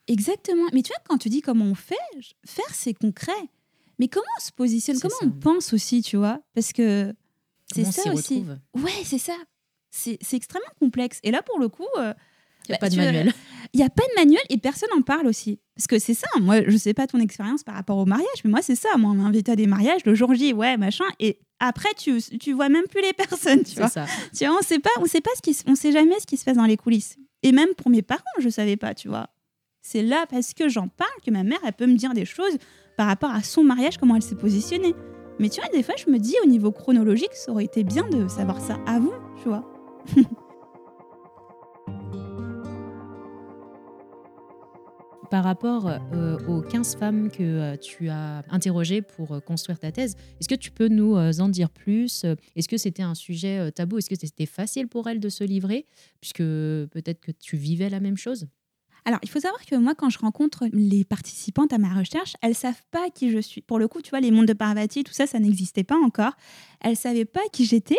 [0.08, 0.64] Exactement.
[0.72, 1.94] Mais tu vois, quand tu dis comment on fait,
[2.44, 3.32] faire, c'est concret.
[3.98, 4.98] Mais comment on se positionne?
[4.98, 5.26] Comment ça.
[5.26, 6.40] on pense aussi, tu vois?
[6.54, 7.14] Parce que
[7.74, 8.34] c'est ça s'y aussi.
[8.38, 9.34] retrouve Ouais, c'est ça.
[9.90, 11.18] C'est c'est extrêmement complexe.
[11.22, 12.12] Et là, pour le coup, euh,
[12.68, 13.32] Il n'y a bah, pas de manuel.
[13.72, 15.58] Il n'y a pas de manuel et personne n'en parle aussi.
[15.76, 18.50] Parce que c'est ça, moi, je sais pas ton expérience par rapport au mariage, mais
[18.50, 18.88] moi, c'est ça.
[18.98, 21.04] Moi, on m'a invité à des mariages, le jour J, ouais, machin.
[21.18, 23.88] Et après, tu, tu vois même plus les personnes, tu C'est vois.
[23.88, 24.06] ça.
[24.36, 26.36] Tu vois, on sait pas, on sait pas ce qui, on sait jamais ce qui
[26.36, 27.16] se passe dans les coulisses.
[27.42, 29.28] Et même pour mes parents, je savais pas, tu vois.
[29.82, 32.58] C'est là parce que j'en parle que ma mère, elle peut me dire des choses
[32.98, 34.94] par rapport à son mariage, comment elle s'est positionnée.
[35.40, 38.06] Mais tu vois, des fois, je me dis au niveau chronologique, ça aurait été bien
[38.10, 39.64] de savoir ça avant, tu vois.
[45.30, 49.92] Par rapport euh, aux 15 femmes que euh, tu as interrogées pour euh, construire ta
[49.92, 53.96] thèse, est-ce que tu peux nous en dire plus Est-ce que c'était un sujet tabou?
[53.96, 55.86] Est-ce que c'était facile pour elles de se livrer?
[56.20, 58.46] Puisque peut-être que tu vivais la même chose?
[59.04, 62.54] Alors, il faut savoir que moi, quand je rencontre les participantes à ma recherche, elles
[62.54, 63.62] savent pas qui je suis.
[63.62, 66.32] Pour le coup, tu vois, les mondes de Parvati, tout ça, ça n'existait pas encore.
[66.80, 67.98] Elles savaient pas qui j'étais.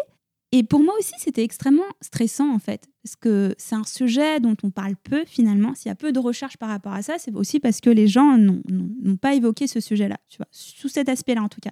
[0.53, 2.89] Et pour moi aussi, c'était extrêmement stressant, en fait.
[3.03, 5.73] Parce que c'est un sujet dont on parle peu, finalement.
[5.75, 8.07] S'il y a peu de recherches par rapport à ça, c'est aussi parce que les
[8.07, 11.71] gens n'ont pas évoqué ce sujet-là, tu vois, sous cet aspect-là, en tout cas.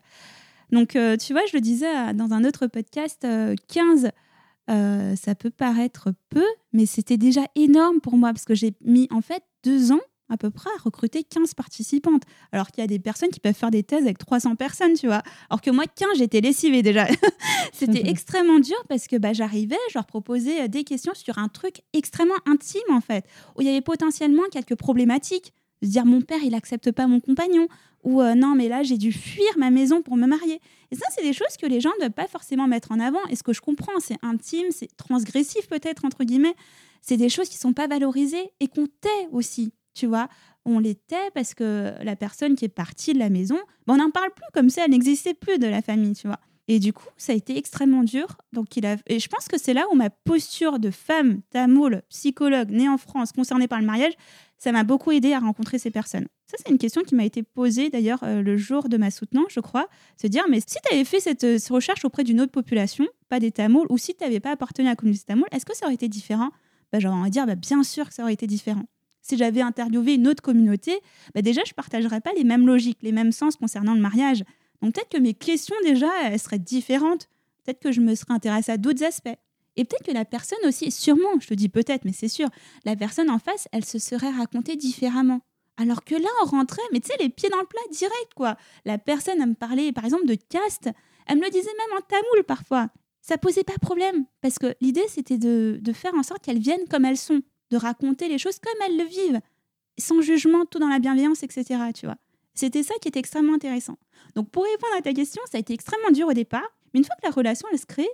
[0.71, 4.11] Donc, euh, tu vois, je le disais euh, dans un autre podcast, euh, 15
[4.69, 9.07] euh, ça peut paraître peu, mais c'était déjà énorme pour moi parce que j'ai mis
[9.11, 12.23] en fait deux ans à peu près à recruter 15 participantes.
[12.51, 15.07] Alors qu'il y a des personnes qui peuvent faire des thèses avec 300 personnes, tu
[15.07, 15.23] vois.
[15.49, 17.07] Alors que moi, 15, j'étais lessivée déjà.
[17.73, 21.47] c'était extrêmement dur parce que bah, j'arrivais, je leur proposais euh, des questions sur un
[21.47, 23.25] truc extrêmement intime en fait,
[23.57, 25.53] où il y avait potentiellement quelques problématiques.
[25.81, 27.67] Se dire mon père, il accepte pas mon compagnon,
[28.03, 30.61] ou euh, non, mais là, j'ai dû fuir ma maison pour me marier.
[30.91, 33.23] Et ça, c'est des choses que les gens ne doivent pas forcément mettre en avant.
[33.29, 36.55] Et ce que je comprends, c'est intime, c'est transgressif peut-être, entre guillemets.
[37.01, 40.27] C'est des choses qui sont pas valorisées et qu'on tait aussi, tu vois.
[40.65, 43.97] On les tait parce que la personne qui est partie de la maison, ben, on
[43.97, 46.39] n'en parle plus comme si elle n'existait plus de la famille, tu vois.
[46.71, 48.27] Et du coup, ça a été extrêmement dur.
[48.53, 48.97] Donc, il a...
[49.07, 52.99] Et je pense que c'est là où ma posture de femme tamoule, psychologue, née en
[52.99, 54.13] France, concernée par le mariage,
[54.59, 56.27] ça m'a beaucoup aidé à rencontrer ces personnes.
[56.47, 59.47] Ça, c'est une question qui m'a été posée d'ailleurs euh, le jour de ma soutenance,
[59.51, 59.87] je crois.
[60.21, 63.07] Se dire, mais si tu avais fait cette, euh, cette recherche auprès d'une autre population,
[63.29, 65.75] pas des Tamouls, ou si tu n'avais pas appartenu à la communauté tamoule, est-ce que
[65.75, 66.49] ça aurait été différent?
[66.91, 68.83] Bah, J'aurais envie de dire, bah, bien sûr que ça aurait été différent.
[69.21, 70.99] Si j'avais interviewé une autre communauté,
[71.33, 74.43] bah, déjà, je ne partagerais pas les mêmes logiques, les mêmes sens concernant le mariage.
[74.81, 77.29] Donc peut-être que mes questions, déjà, elles seraient différentes.
[77.63, 79.37] Peut-être que je me serais intéressée à d'autres aspects.
[79.75, 82.49] Et peut-être que la personne aussi, sûrement, je te dis peut-être, mais c'est sûr,
[82.85, 85.41] la personne en face, elle se serait racontée différemment.
[85.77, 88.57] Alors que là, on rentrait, mais tu sais, les pieds dans le plat direct, quoi.
[88.83, 90.89] La personne, elle me parlait, par exemple, de caste.
[91.25, 92.89] Elle me le disait même en tamoul parfois.
[93.21, 96.87] Ça posait pas problème, parce que l'idée, c'était de, de faire en sorte qu'elles viennent
[96.89, 97.41] comme elles sont,
[97.71, 99.39] de raconter les choses comme elles le vivent,
[99.97, 101.63] sans jugement, tout dans la bienveillance, etc.
[101.93, 102.17] Tu vois.
[102.53, 103.97] C'était ça qui était extrêmement intéressant.
[104.35, 107.05] Donc, pour répondre à ta question, ça a été extrêmement dur au départ, mais une
[107.05, 108.09] fois que la relation, elle se crée,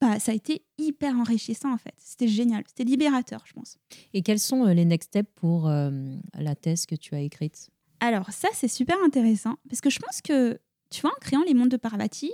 [0.00, 1.94] bah, ça a été hyper enrichissant en fait.
[1.98, 3.76] C'était génial, c'était libérateur, je pense.
[4.14, 5.90] Et quels sont euh, les next steps pour euh,
[6.34, 7.70] la thèse que tu as écrite?
[8.00, 10.58] Alors ça, c'est super intéressant parce que je pense que,
[10.90, 12.32] tu vois, en créant les mondes de Parvati,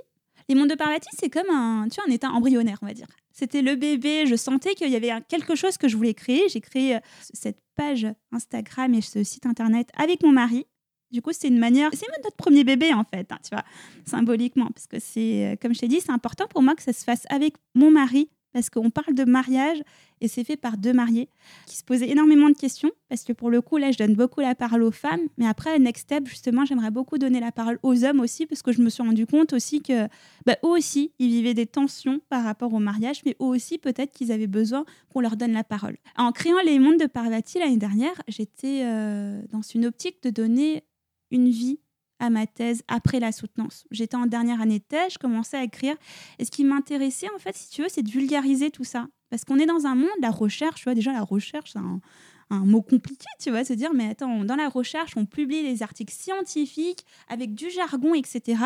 [0.48, 3.08] les mondes de Parvati, c'est comme un, tu vois, un état embryonnaire, on va dire.
[3.32, 6.48] C'était le bébé, je sentais qu'il y avait quelque chose que je voulais créer.
[6.48, 7.00] J'ai créé euh,
[7.34, 10.66] cette page Instagram et ce site internet avec mon mari.
[11.12, 13.64] Du coup, c'est une manière, c'est même notre premier bébé en fait, hein, tu vois,
[14.04, 16.92] symboliquement, parce que c'est, euh, comme je t'ai dit, c'est important pour moi que ça
[16.92, 19.82] se fasse avec mon mari, parce qu'on parle de mariage
[20.22, 21.28] et c'est fait par deux mariés
[21.66, 24.40] qui se posaient énormément de questions, parce que pour le coup, là, je donne beaucoup
[24.40, 28.02] la parole aux femmes, mais après, next step, justement, j'aimerais beaucoup donner la parole aux
[28.02, 30.08] hommes aussi, parce que je me suis rendu compte aussi que
[30.46, 34.10] bah, eux aussi, ils vivaient des tensions par rapport au mariage, mais eux aussi, peut-être
[34.10, 35.98] qu'ils avaient besoin qu'on leur donne la parole.
[36.16, 40.82] En créant les mondes de Parvati l'année dernière, j'étais euh, dans une optique de donner
[41.30, 41.78] une vie
[42.18, 43.84] à ma thèse après la soutenance.
[43.90, 45.96] J'étais en dernière année de thèse, je commençais à écrire.
[46.38, 49.08] Et ce qui m'intéressait, en fait, si tu veux, c'est de vulgariser tout ça.
[49.30, 52.00] Parce qu'on est dans un monde, la recherche, tu vois, déjà la recherche, c'est un,
[52.50, 56.14] mot compliqué, tu vois, se dire, mais attends, dans la recherche, on publie des articles
[56.14, 58.62] scientifiques avec du jargon, etc.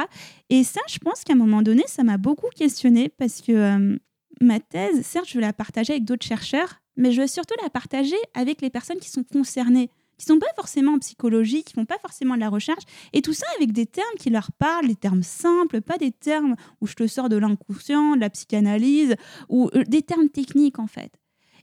[0.50, 3.98] Et ça, je pense qu'à un moment donné, ça m'a beaucoup questionné parce que euh,
[4.42, 8.16] ma thèse, certes, je la partager avec d'autres chercheurs, mais je veux surtout la partager
[8.34, 9.88] avec les personnes qui sont concernées
[10.20, 13.32] qui sont pas forcément en psychologie, qui font pas forcément de la recherche, et tout
[13.32, 16.94] ça avec des termes qui leur parlent, des termes simples, pas des termes où je
[16.94, 19.16] te sors de l'inconscient, de la psychanalyse,
[19.48, 21.10] ou euh, des termes techniques en fait.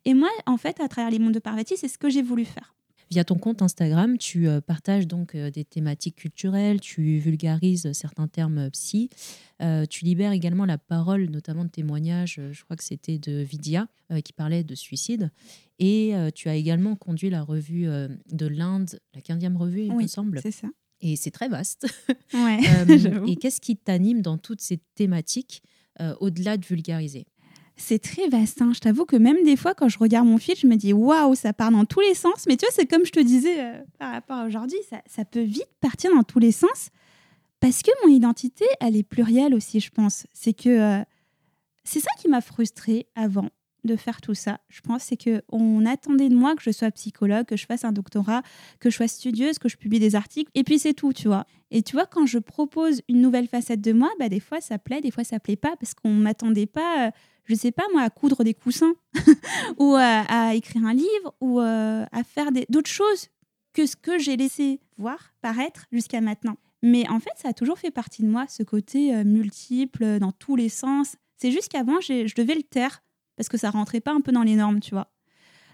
[0.06, 2.46] Et moi, en fait, à travers les mondes de Parvati, c'est ce que j'ai voulu
[2.46, 2.74] faire.
[3.10, 8.28] Via ton compte Instagram, tu euh, partages donc euh, des thématiques culturelles, tu vulgarises certains
[8.28, 9.10] termes psy,
[9.90, 13.88] tu libères également la parole, notamment de témoignages, je crois que c'était de Vidya,
[14.24, 15.32] qui parlait de suicide.
[15.80, 20.42] Et tu as également conduit la revue de l'Inde, la 15e revue, il me semble.
[20.44, 20.68] C'est ça.
[21.02, 21.88] Et c'est très vaste.
[22.36, 22.60] Ouais,
[23.28, 25.64] et qu'est-ce qui t'anime dans toutes ces thématiques,
[26.20, 27.26] au-delà de vulgariser?
[27.78, 28.62] C'est très vaste.
[28.62, 28.72] Hein.
[28.74, 31.36] Je t'avoue que même des fois, quand je regarde mon fil, je me dis waouh,
[31.36, 32.46] ça part dans tous les sens.
[32.48, 35.70] Mais tu vois, c'est comme je te disais par rapport à aujourd'hui, ça, peut vite
[35.80, 36.90] partir dans tous les sens.
[37.60, 40.28] Parce que mon identité, elle est plurielle aussi, je pense.
[40.34, 41.04] C'est que
[41.84, 43.50] c'est ça qui m'a frustrée avant
[43.88, 46.92] de faire tout ça, je pense, c'est que on attendait de moi que je sois
[46.92, 48.44] psychologue, que je fasse un doctorat,
[48.80, 51.46] que je sois studieuse, que je publie des articles, et puis c'est tout, tu vois.
[51.72, 54.78] Et tu vois, quand je propose une nouvelle facette de moi, bah, des fois ça
[54.78, 57.12] plaît, des fois ça plaît pas, parce qu'on m'attendait pas, euh,
[57.48, 58.94] je sais pas moi, à coudre des coussins,
[59.78, 63.30] ou à, écrire un livre, ou euh, à faire d'autres choses
[63.74, 66.58] que ce que j'ai laissé voir, paraître jusqu'à maintenant.
[66.84, 70.32] Mais en fait, ça a toujours fait partie de moi, ce côté euh, multiple, dans
[70.32, 71.16] tous les sens.
[71.38, 73.02] C'est juste qu'avant, je devais le taire
[73.36, 75.08] parce que ça rentrait pas un peu dans les normes, tu vois.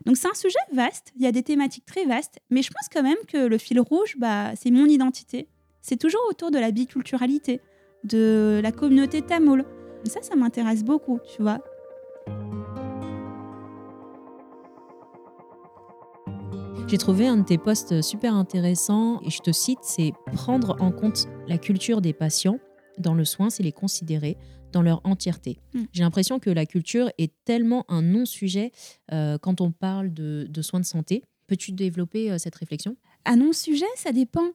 [0.05, 2.89] Donc c'est un sujet vaste, il y a des thématiques très vastes, mais je pense
[2.91, 5.47] quand même que le fil rouge, bah, c'est mon identité.
[5.81, 7.61] C'est toujours autour de la biculturalité,
[8.03, 9.65] de la communauté tamoul.
[10.09, 11.59] Ça, ça m'intéresse beaucoup, tu vois.
[16.87, 20.91] J'ai trouvé un de tes posts super intéressant et je te cite, c'est prendre en
[20.91, 22.59] compte la culture des patients
[22.99, 24.37] dans le soin, c'est les considérer
[24.71, 25.59] dans leur entièreté.
[25.73, 25.83] Hmm.
[25.91, 28.71] J'ai l'impression que la culture est tellement un non-sujet
[29.11, 31.23] euh, quand on parle de, soins de santé.
[31.47, 32.95] Peux-tu développer euh, cette réflexion?
[33.25, 34.49] Un non-sujet, ça dépend.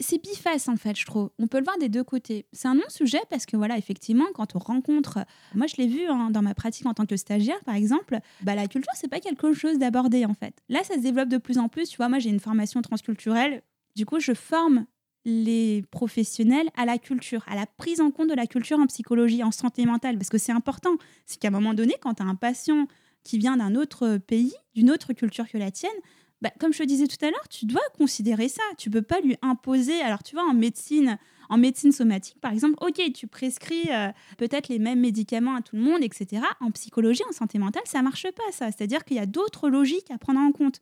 [0.00, 1.30] C'est biface en fait, je trouve.
[1.38, 2.46] On peut le voir des deux côtés.
[2.52, 5.20] C'est un non-sujet parce que voilà, effectivement, quand on rencontre,
[5.54, 8.54] moi je l'ai vu hein, dans ma pratique en tant que stagiaire, par exemple, bah,
[8.54, 10.54] la culture c'est pas quelque chose d'abordé en fait.
[10.68, 11.88] Là, ça se développe de plus en plus.
[11.88, 13.62] Tu vois, moi j'ai une formation transculturelle.
[13.94, 14.86] Du coup, je forme
[15.24, 19.42] les professionnels à la culture, à la prise en compte de la culture en psychologie,
[19.42, 20.96] en santé mentale, parce que c'est important.
[21.26, 22.86] C'est qu'à un moment donné, quand tu as un patient
[23.24, 25.90] qui vient d'un autre pays, d'une autre culture que la tienne,
[26.40, 28.62] bah, comme je te disais tout à l'heure, tu dois considérer ça.
[28.76, 30.00] Tu peux pas lui imposer.
[30.02, 31.18] Alors, tu vois, en médecine,
[31.48, 35.76] en médecine somatique, par exemple, ok, tu prescris euh, peut-être les mêmes médicaments à tout
[35.76, 36.42] le monde, etc.
[36.60, 38.66] En psychologie, en santé mentale, ça marche pas, ça.
[38.66, 40.80] C'est-à-dire qu'il y a d'autres logiques à prendre en compte.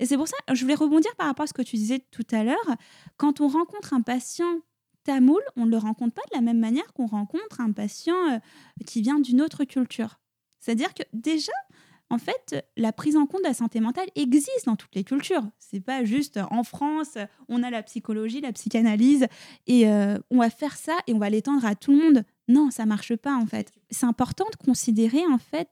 [0.00, 2.26] Et c'est pour ça, je voulais rebondir par rapport à ce que tu disais tout
[2.30, 2.76] à l'heure.
[3.16, 4.60] Quand on rencontre un patient
[5.04, 8.38] tamoul, on ne le rencontre pas de la même manière qu'on rencontre un patient euh,
[8.86, 10.20] qui vient d'une autre culture.
[10.60, 11.52] C'est-à-dire que déjà,
[12.10, 15.46] en fait, la prise en compte de la santé mentale existe dans toutes les cultures.
[15.58, 19.26] C'est pas juste en France, on a la psychologie, la psychanalyse,
[19.66, 22.24] et euh, on va faire ça et on va l'étendre à tout le monde.
[22.48, 23.72] Non, ça marche pas en fait.
[23.90, 25.68] C'est important de considérer en fait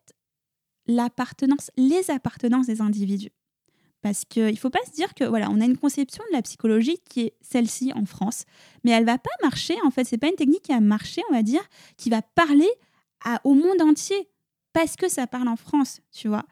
[0.86, 3.30] l'appartenance, les appartenances des individus.
[4.02, 6.42] Parce qu'il ne faut pas se dire que voilà, on a une conception de la
[6.42, 8.44] psychologie qui est celle-ci en France,
[8.84, 9.74] mais elle va pas marcher.
[9.84, 11.62] En fait, c'est pas une technique qui a marché, on va dire,
[11.96, 12.68] qui va parler
[13.42, 14.28] au monde entier
[14.76, 16.44] parce que ça parle en France, tu vois.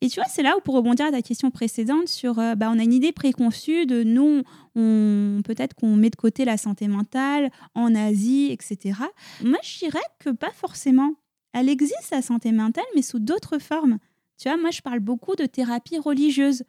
[0.00, 2.70] Et tu vois, c'est là où, pour rebondir à ta question précédente sur, euh, bah,
[2.72, 4.42] on a une idée préconçue de nous,
[4.74, 9.00] on, peut-être qu'on met de côté la santé mentale en Asie, etc.
[9.44, 11.12] Moi, je dirais que pas forcément.
[11.52, 13.98] Elle existe, la santé mentale, mais sous d'autres formes.
[14.38, 16.62] Tu vois, moi, je parle beaucoup de thérapie religieuse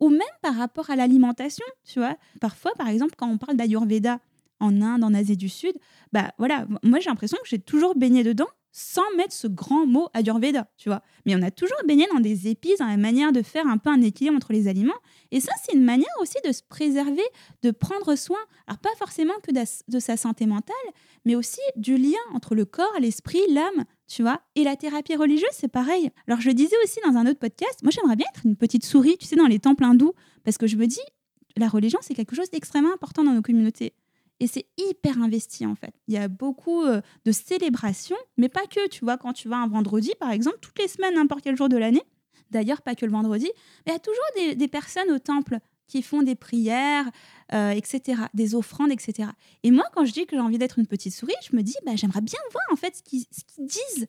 [0.00, 2.18] ou même par rapport à l'alimentation, tu vois.
[2.42, 4.18] Parfois, par exemple, quand on parle d'Ayurveda
[4.60, 5.72] en Inde, en Asie du Sud,
[6.12, 10.08] bah voilà, moi j'ai l'impression que j'ai toujours baigné dedans sans mettre ce grand mot
[10.14, 11.02] Ayurveda, tu vois.
[11.26, 13.90] Mais on a toujours baigné dans des épices, dans la manière de faire un peu
[13.90, 14.92] un équilibre entre les aliments.
[15.30, 17.22] Et ça, c'est une manière aussi de se préserver,
[17.62, 20.74] de prendre soin, alors pas forcément que de sa santé mentale,
[21.24, 24.40] mais aussi du lien entre le corps, l'esprit, l'âme, tu vois.
[24.56, 26.10] Et la thérapie religieuse, c'est pareil.
[26.26, 29.18] Alors je disais aussi dans un autre podcast, moi j'aimerais bien être une petite souris,
[29.18, 30.14] tu sais, dans les temples hindous,
[30.44, 31.00] parce que je me dis,
[31.56, 33.92] la religion, c'est quelque chose d'extrêmement important dans nos communautés.
[34.42, 35.94] Et c'est hyper investi en fait.
[36.08, 38.88] Il y a beaucoup euh, de célébrations, mais pas que.
[38.88, 41.68] Tu vois, quand tu vas un vendredi, par exemple, toutes les semaines, n'importe quel jour
[41.68, 42.02] de l'année,
[42.50, 43.48] d'ailleurs pas que le vendredi,
[43.86, 47.08] mais il y a toujours des, personnes au temple qui font des prières,
[47.52, 49.28] euh, etc., des offrandes, etc.
[49.62, 51.76] Et moi, quand je dis que j'ai envie d'être une petite souris, je me dis,
[51.86, 53.26] bah, j'aimerais bien voir en fait ce qu'ils
[53.58, 54.08] disent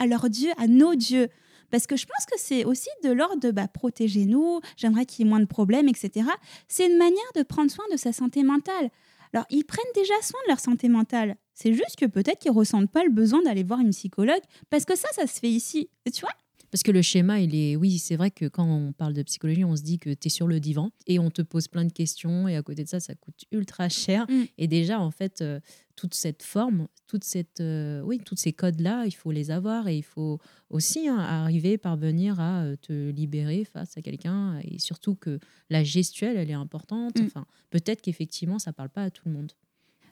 [0.00, 1.28] à leurs dieux, à nos dieux.
[1.70, 5.24] Parce que je pense que c'est aussi de l'ordre de bah, protéger nous, j'aimerais qu'il
[5.24, 6.28] y ait moins de problèmes, etc.
[6.66, 8.90] C'est une manière de prendre soin de sa santé mentale.
[9.32, 11.36] Alors, ils prennent déjà soin de leur santé mentale.
[11.54, 14.96] C'est juste que peut-être qu'ils ressentent pas le besoin d'aller voir une psychologue, parce que
[14.96, 15.90] ça, ça se fait ici.
[16.12, 16.30] tu vois
[16.70, 17.76] parce que le schéma, il est.
[17.76, 20.30] Oui, c'est vrai que quand on parle de psychologie, on se dit que tu es
[20.30, 23.00] sur le divan et on te pose plein de questions et à côté de ça,
[23.00, 24.26] ça coûte ultra cher.
[24.28, 24.44] Mm.
[24.58, 25.60] Et déjà, en fait, euh,
[25.96, 29.96] toute cette forme, toute cette, euh, oui, tous ces codes-là, il faut les avoir et
[29.96, 30.38] il faut
[30.70, 35.40] aussi hein, arriver, parvenir à euh, te libérer face à quelqu'un et surtout que
[35.70, 37.18] la gestuelle, elle est importante.
[37.18, 37.24] Mm.
[37.26, 39.52] Enfin, peut-être qu'effectivement, ça parle pas à tout le monde.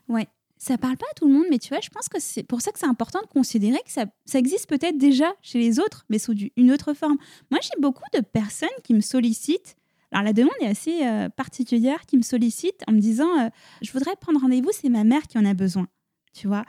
[0.08, 0.28] Ouais,
[0.58, 2.60] ça parle pas à tout le monde, mais tu vois, je pense que c'est pour
[2.60, 6.18] ça que c'est important de considérer que ça, existe peut-être déjà chez les autres, mais
[6.18, 7.18] sous une autre forme.
[7.50, 9.76] Moi, j'ai beaucoup de personnes qui me sollicitent.
[10.12, 13.50] Alors, la demande est assez euh, particulière, qui me sollicitent en me disant euh,
[13.82, 15.88] Je voudrais prendre rendez-vous, c'est ma mère qui en a besoin.
[16.32, 16.64] Tu vois?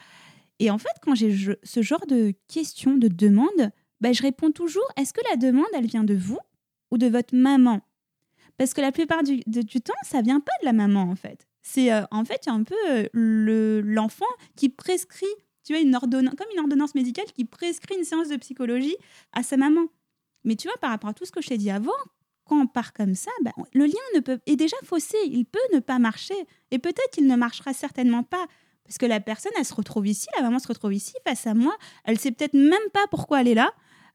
[0.60, 3.72] Et en fait, quand j'ai ce genre de questions, de demandes,
[4.02, 6.40] bah, je réponds toujours Est-ce que la demande, elle vient de vous
[6.92, 7.82] ou de votre maman?
[8.58, 11.47] Parce que la plupart du, du temps, ça vient pas de la maman, en fait
[11.68, 15.26] c'est euh, en fait un peu euh, l'enfant qui prescrit,
[15.66, 18.96] tu vois, une ordonnance, comme une ordonnance médicale qui prescrit une séance de psychologie
[19.34, 19.88] à sa maman.
[20.46, 21.92] Mais tu vois, par rapport à tout ce que je t'ai dit avant,
[22.46, 26.00] quand on part comme ça, bah, le lien est déjà faussé, il peut ne pas
[26.00, 26.36] marcher.
[26.72, 28.46] Et peut-être qu'il ne marchera certainement pas.
[28.86, 31.54] Parce que la personne, elle se retrouve ici, la maman se retrouve ici, face à
[31.54, 31.76] moi.
[32.06, 33.74] Elle sait peut-être même pas pourquoi elle est là.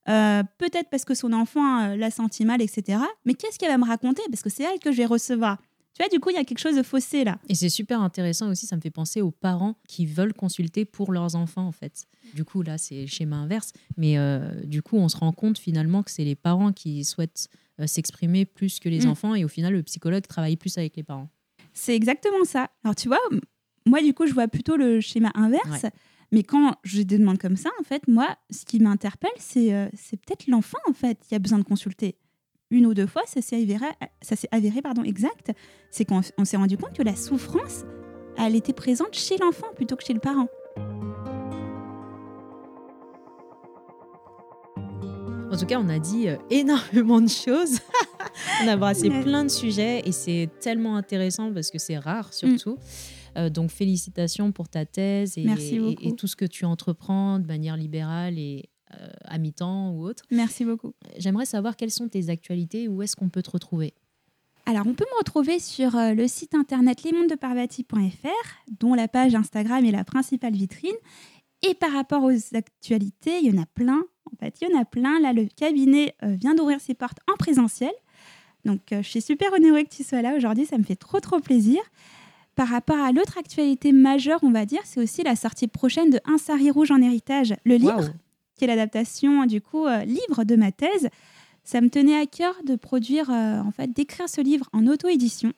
[0.08, 2.98] Euh, peut-être parce que son enfant l'a senti mal, etc.
[3.26, 4.22] Mais qu'est-ce qu'elle va me raconter?
[4.30, 5.58] Parce que c'est elle que je vais recevoir.
[5.94, 7.38] Tu vois, du coup, il y a quelque chose de faussé là.
[7.48, 11.12] Et c'est super intéressant aussi, ça me fait penser aux parents qui veulent consulter pour
[11.12, 12.06] leurs enfants, en fait.
[12.34, 13.72] Du coup, là, c'est le schéma inverse.
[13.98, 17.48] Mais euh, du coup, on se rend compte finalement que c'est les parents qui souhaitent
[17.80, 19.10] euh, s'exprimer plus que les mm.
[19.10, 19.34] enfants.
[19.34, 21.28] Et au final, le psychologue travaille plus avec les parents.
[21.74, 22.70] C'est exactement ça.
[22.84, 23.20] Alors, tu vois,
[23.86, 25.86] moi, du coup, je vois plutôt le schéma inverse.
[26.32, 29.88] Mais quand j'ai des demandes comme ça, en fait, moi, ce qui m'interpelle, c'est euh,
[29.94, 32.16] c'est peut-être l'enfant, en fait, qui a besoin de consulter
[32.72, 33.86] une ou deux fois, ça s'est avéré,
[34.22, 35.52] ça s'est avéré pardon, exact,
[35.90, 37.84] c'est qu'on s'est rendu compte que la souffrance,
[38.38, 40.48] elle était présente chez l'enfant plutôt que chez le parent.
[45.52, 47.78] En tout cas, on a dit euh, énormément de choses.
[48.64, 52.76] on a brassé plein de sujets et c'est tellement intéressant parce que c'est rare surtout.
[52.76, 53.38] Mm.
[53.38, 55.46] Euh, donc félicitations pour ta thèse et,
[56.02, 58.68] et, tout ce que tu entreprends de manière libérale et
[59.24, 60.24] à mi-temps ou autre.
[60.30, 60.92] Merci beaucoup.
[61.18, 63.94] J'aimerais savoir quelles sont tes actualités, où est-ce qu'on peut te retrouver?
[64.66, 68.28] Alors, on peut me retrouver sur euh, le site internet lesmondedeparvati.fr,
[68.78, 70.94] dont la page Instagram est la principale vitrine.
[71.62, 74.02] Et par rapport aux actualités, il y en a plein.
[74.32, 75.20] En fait, il y en a plein.
[75.20, 77.92] Là, le cabinet euh, vient d'ouvrir ses portes en présentiel.
[78.64, 80.66] Donc, je suis super honorée que tu sois là aujourd'hui.
[80.66, 81.80] Ça me fait trop, trop plaisir.
[82.54, 86.20] Par rapport à l'autre actualité majeure, on va dire, c'est aussi la sortie prochaine de
[86.24, 88.12] Un sari rouge en héritage, le livre
[88.54, 91.08] qui est l'adaptation du coup euh, livre de ma thèse.
[91.64, 95.52] Ça me tenait à cœur de produire, euh, en fait, d'écrire ce livre en auto-édition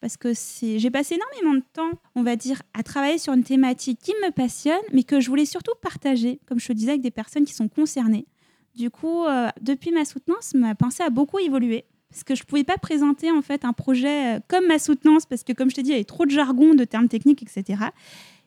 [0.00, 0.32] parce que
[0.78, 4.30] j'ai passé énormément de temps, on va dire, à travailler sur une thématique qui me
[4.30, 7.54] passionne, mais que je voulais surtout partager, comme je te disais, avec des personnes qui
[7.54, 8.26] sont concernées.
[8.74, 11.86] Du coup, euh, depuis ma soutenance, ma pensée a beaucoup évolué.
[12.10, 15.42] Parce que je ne pouvais pas présenter en fait un projet comme ma soutenance, parce
[15.42, 17.86] que comme je t'ai dit, il y avait trop de jargon, de termes techniques, etc.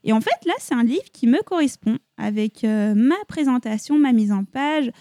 [0.03, 4.13] Et en fait, là, c'est un livre qui me correspond avec euh, ma présentation, ma
[4.13, 4.91] mise en page,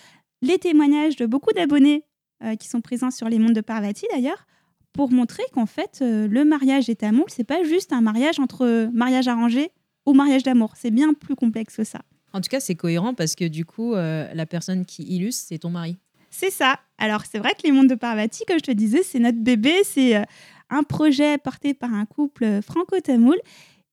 [0.42, 2.04] les témoignages de beaucoup d'abonnés
[2.44, 4.46] euh, qui sont présents sur les mondes de Parvati d'ailleurs,
[4.92, 8.90] pour montrer qu'en fait, euh, le mariage et tamoul, c'est pas juste un mariage entre
[8.92, 9.70] mariage arrangé
[10.06, 10.72] ou mariage d'amour.
[10.76, 12.00] C'est bien plus complexe que ça.
[12.32, 15.70] En tout cas, c'est cohérent parce que du coup, la personne qui illustre, c'est ton
[15.70, 15.96] mari.
[16.30, 16.78] C'est ça.
[16.98, 19.72] Alors, c'est vrai que les mondes de Parvati, comme je te disais, c'est notre bébé.
[19.82, 20.22] C'est
[20.68, 23.38] un projet porté par un couple franco-tamoul.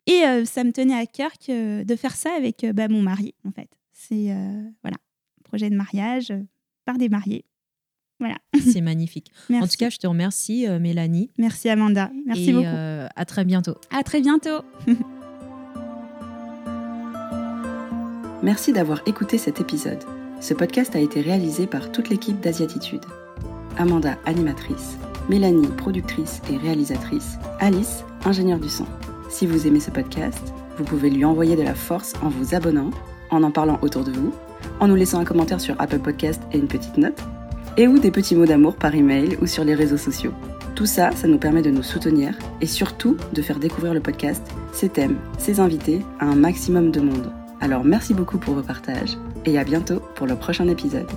[0.07, 3.01] Et euh, ça me tenait à cœur que, de faire ça avec euh, bah, mon
[3.01, 3.69] mari, en fait.
[3.91, 6.41] C'est euh, voilà, un projet de mariage euh,
[6.85, 7.45] par des mariés.
[8.19, 8.37] Voilà.
[8.71, 9.31] C'est magnifique.
[9.49, 9.63] Merci.
[9.63, 11.31] En tout cas, je te remercie, euh, Mélanie.
[11.37, 12.11] Merci Amanda.
[12.25, 12.65] Merci et, beaucoup.
[12.65, 13.75] euh, à très bientôt.
[13.91, 14.61] À très bientôt.
[18.43, 20.03] Merci d'avoir écouté cet épisode.
[20.39, 23.01] Ce podcast a été réalisé par toute l'équipe d'Asiatitude.
[23.77, 24.97] Amanda, animatrice,
[25.29, 28.85] Mélanie, productrice et réalisatrice, Alice, ingénieure du son.
[29.30, 32.91] Si vous aimez ce podcast, vous pouvez lui envoyer de la force en vous abonnant,
[33.32, 34.34] en en parlant autour de vous,
[34.80, 37.21] en nous laissant un commentaire sur Apple Podcast et une petite note,
[37.78, 40.34] et ou des petits mots d'amour par email ou sur les réseaux sociaux.
[40.76, 44.43] Tout ça, ça nous permet de nous soutenir et surtout de faire découvrir le podcast,
[44.73, 47.32] ses thèmes, ses invités à un maximum de monde.
[47.61, 51.07] Alors merci beaucoup pour vos partages et à bientôt pour le prochain épisode.